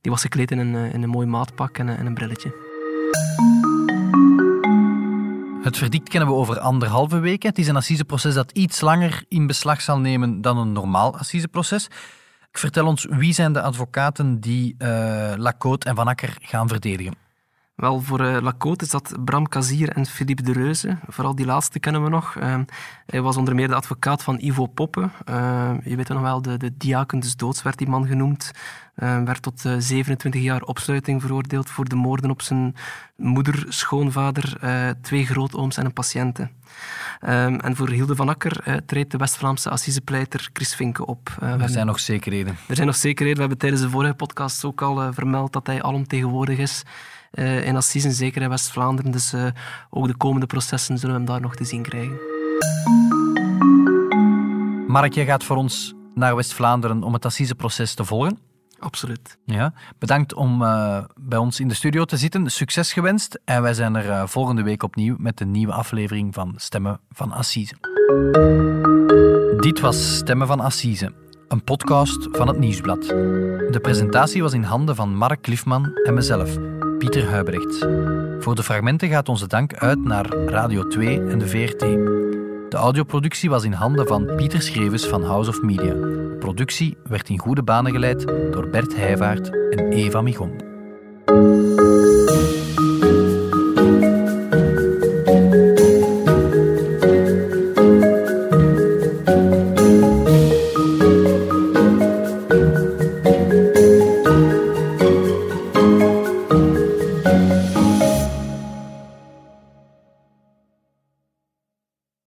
die 0.00 0.10
was 0.10 0.20
gekleed 0.20 0.50
in 0.50 0.58
een, 0.58 0.92
in 0.92 1.02
een 1.02 1.08
mooi 1.08 1.26
maatpak 1.26 1.78
en, 1.78 1.88
en 1.88 2.06
een 2.06 2.14
brilletje. 2.14 2.68
Het 5.62 5.76
verdict 5.76 6.08
kennen 6.08 6.28
we 6.28 6.34
over 6.34 6.58
anderhalve 6.58 7.18
weken. 7.18 7.48
Het 7.48 7.58
is 7.58 7.68
een 7.68 7.76
assiseproces 7.76 8.34
dat 8.34 8.50
iets 8.50 8.80
langer 8.80 9.24
in 9.28 9.46
beslag 9.46 9.80
zal 9.80 9.98
nemen 9.98 10.40
dan 10.40 10.58
een 10.58 10.72
normaal 10.72 11.18
assiseproces. 11.18 11.88
Vertel 12.52 12.86
ons, 12.86 13.06
wie 13.10 13.32
zijn 13.32 13.52
de 13.52 13.62
advocaten 13.62 14.40
die 14.40 14.74
uh, 14.78 15.32
Lacote 15.36 15.88
en 15.88 15.94
Van 15.94 16.08
Akker 16.08 16.36
gaan 16.40 16.68
verdedigen? 16.68 17.29
Wel, 17.80 18.00
voor 18.00 18.20
uh, 18.20 18.40
Lacote 18.40 18.84
is 18.84 18.90
dat 18.90 19.14
Bram 19.24 19.48
Kazier 19.48 19.88
en 19.88 20.06
Philippe 20.06 20.42
de 20.42 20.52
Reuze. 20.52 20.98
Vooral 21.08 21.34
die 21.34 21.46
laatste 21.46 21.78
kennen 21.78 22.02
we 22.02 22.08
nog. 22.08 22.34
Uh, 22.34 22.58
hij 23.06 23.20
was 23.20 23.36
onder 23.36 23.54
meer 23.54 23.68
de 23.68 23.74
advocaat 23.74 24.22
van 24.22 24.38
Ivo 24.40 24.66
Poppe. 24.66 25.08
Uh, 25.28 25.72
je 25.84 25.96
weet 25.96 26.08
nog 26.08 26.20
wel, 26.20 26.42
de, 26.42 26.56
de 26.56 26.76
diaken 26.76 27.20
des 27.20 27.36
doods 27.36 27.62
werd 27.62 27.78
die 27.78 27.88
man 27.88 28.06
genoemd. 28.06 28.50
werd 28.94 29.42
tot 29.42 29.60
27 29.78 30.42
jaar 30.42 30.62
opsluiting 30.62 31.20
veroordeeld 31.20 31.70
voor 31.70 31.88
de 31.88 31.96
moorden 31.96 32.30
op 32.30 32.42
zijn 32.42 32.74
moeder, 33.16 33.64
schoonvader, 33.68 34.58
twee 35.00 35.26
grootooms 35.26 35.76
en 35.76 35.84
een 35.84 35.92
patiënte. 35.92 36.48
Um, 37.28 37.60
en 37.60 37.76
voor 37.76 37.88
Hilde 37.88 38.16
van 38.16 38.28
Akker 38.28 38.62
uh, 38.68 38.74
treedt 38.86 39.10
de 39.10 39.18
West-Vlaamse 39.18 39.70
assisepleiter 39.70 40.50
Chris 40.52 40.74
Vinke 40.74 41.06
op. 41.06 41.36
Uh, 41.42 41.62
er 41.62 41.68
zijn 41.68 41.86
nog 41.86 42.00
zekerheden. 42.00 42.56
Er 42.68 42.74
zijn 42.74 42.86
nog 42.86 42.96
zekerheden. 42.96 43.34
We 43.34 43.40
hebben 43.40 43.58
tijdens 43.58 43.82
de 43.82 43.90
vorige 43.90 44.14
podcast 44.14 44.64
ook 44.64 44.82
al 44.82 45.02
uh, 45.02 45.08
vermeld 45.12 45.52
dat 45.52 45.66
hij 45.66 45.82
alomtegenwoordig 45.82 46.58
is 46.58 46.84
in 47.30 47.76
Assisen, 47.76 48.12
zeker 48.12 48.42
in 48.42 48.48
West-Vlaanderen. 48.48 49.10
Dus 49.10 49.34
ook 49.90 50.06
de 50.06 50.16
komende 50.16 50.46
processen 50.46 50.98
zullen 50.98 51.14
we 51.14 51.20
hem 51.20 51.30
daar 51.30 51.40
nog 51.40 51.54
te 51.54 51.64
zien 51.64 51.82
krijgen. 51.82 52.18
Mark, 54.86 55.14
jij 55.14 55.24
gaat 55.24 55.44
voor 55.44 55.56
ons 55.56 55.94
naar 56.14 56.36
West-Vlaanderen 56.36 57.02
om 57.02 57.12
het 57.12 57.24
assiseproces 57.24 57.94
te 57.94 58.04
volgen. 58.04 58.38
Absoluut. 58.78 59.38
Ja, 59.44 59.72
bedankt 59.98 60.34
om 60.34 60.62
uh, 60.62 61.04
bij 61.20 61.38
ons 61.38 61.60
in 61.60 61.68
de 61.68 61.74
studio 61.74 62.04
te 62.04 62.16
zitten. 62.16 62.50
Succes 62.50 62.92
gewenst. 62.92 63.40
En 63.44 63.62
wij 63.62 63.74
zijn 63.74 63.94
er 63.94 64.06
uh, 64.06 64.26
volgende 64.26 64.62
week 64.62 64.82
opnieuw 64.82 65.16
met 65.18 65.40
een 65.40 65.50
nieuwe 65.50 65.72
aflevering 65.72 66.34
van 66.34 66.52
Stemmen 66.56 67.00
van 67.10 67.32
Assise. 67.32 67.74
Dit 69.56 69.80
was 69.80 70.16
Stemmen 70.16 70.46
van 70.46 70.60
Assise, 70.60 71.12
een 71.48 71.64
podcast 71.64 72.28
van 72.32 72.48
het 72.48 72.58
Nieuwsblad. 72.58 73.02
De 73.02 73.78
presentatie 73.82 74.42
was 74.42 74.52
in 74.52 74.62
handen 74.62 74.96
van 74.96 75.16
Mark 75.16 75.40
Cliffman 75.40 75.94
en 76.04 76.14
mezelf, 76.14 76.56
Pieter 77.00 77.28
Huibrechts. 77.28 77.78
Voor 78.38 78.54
de 78.54 78.62
fragmenten 78.62 79.08
gaat 79.08 79.28
onze 79.28 79.46
dank 79.46 79.74
uit 79.74 80.04
naar 80.04 80.26
Radio 80.26 80.88
2 80.88 81.20
en 81.20 81.38
de 81.38 81.46
VRT. 81.46 81.80
De 82.70 82.76
audioproductie 82.76 83.50
was 83.50 83.64
in 83.64 83.72
handen 83.72 84.06
van 84.06 84.34
Pieter 84.36 84.62
Schrevens 84.62 85.06
van 85.06 85.24
House 85.24 85.50
of 85.50 85.62
Media. 85.62 85.94
Productie 86.38 86.96
werd 87.02 87.28
in 87.28 87.38
goede 87.38 87.62
banen 87.62 87.92
geleid 87.92 88.26
door 88.26 88.68
Bert 88.68 88.96
Heijvaart 88.96 89.50
en 89.70 89.92
Eva 89.92 90.20
Migon. 90.20 90.52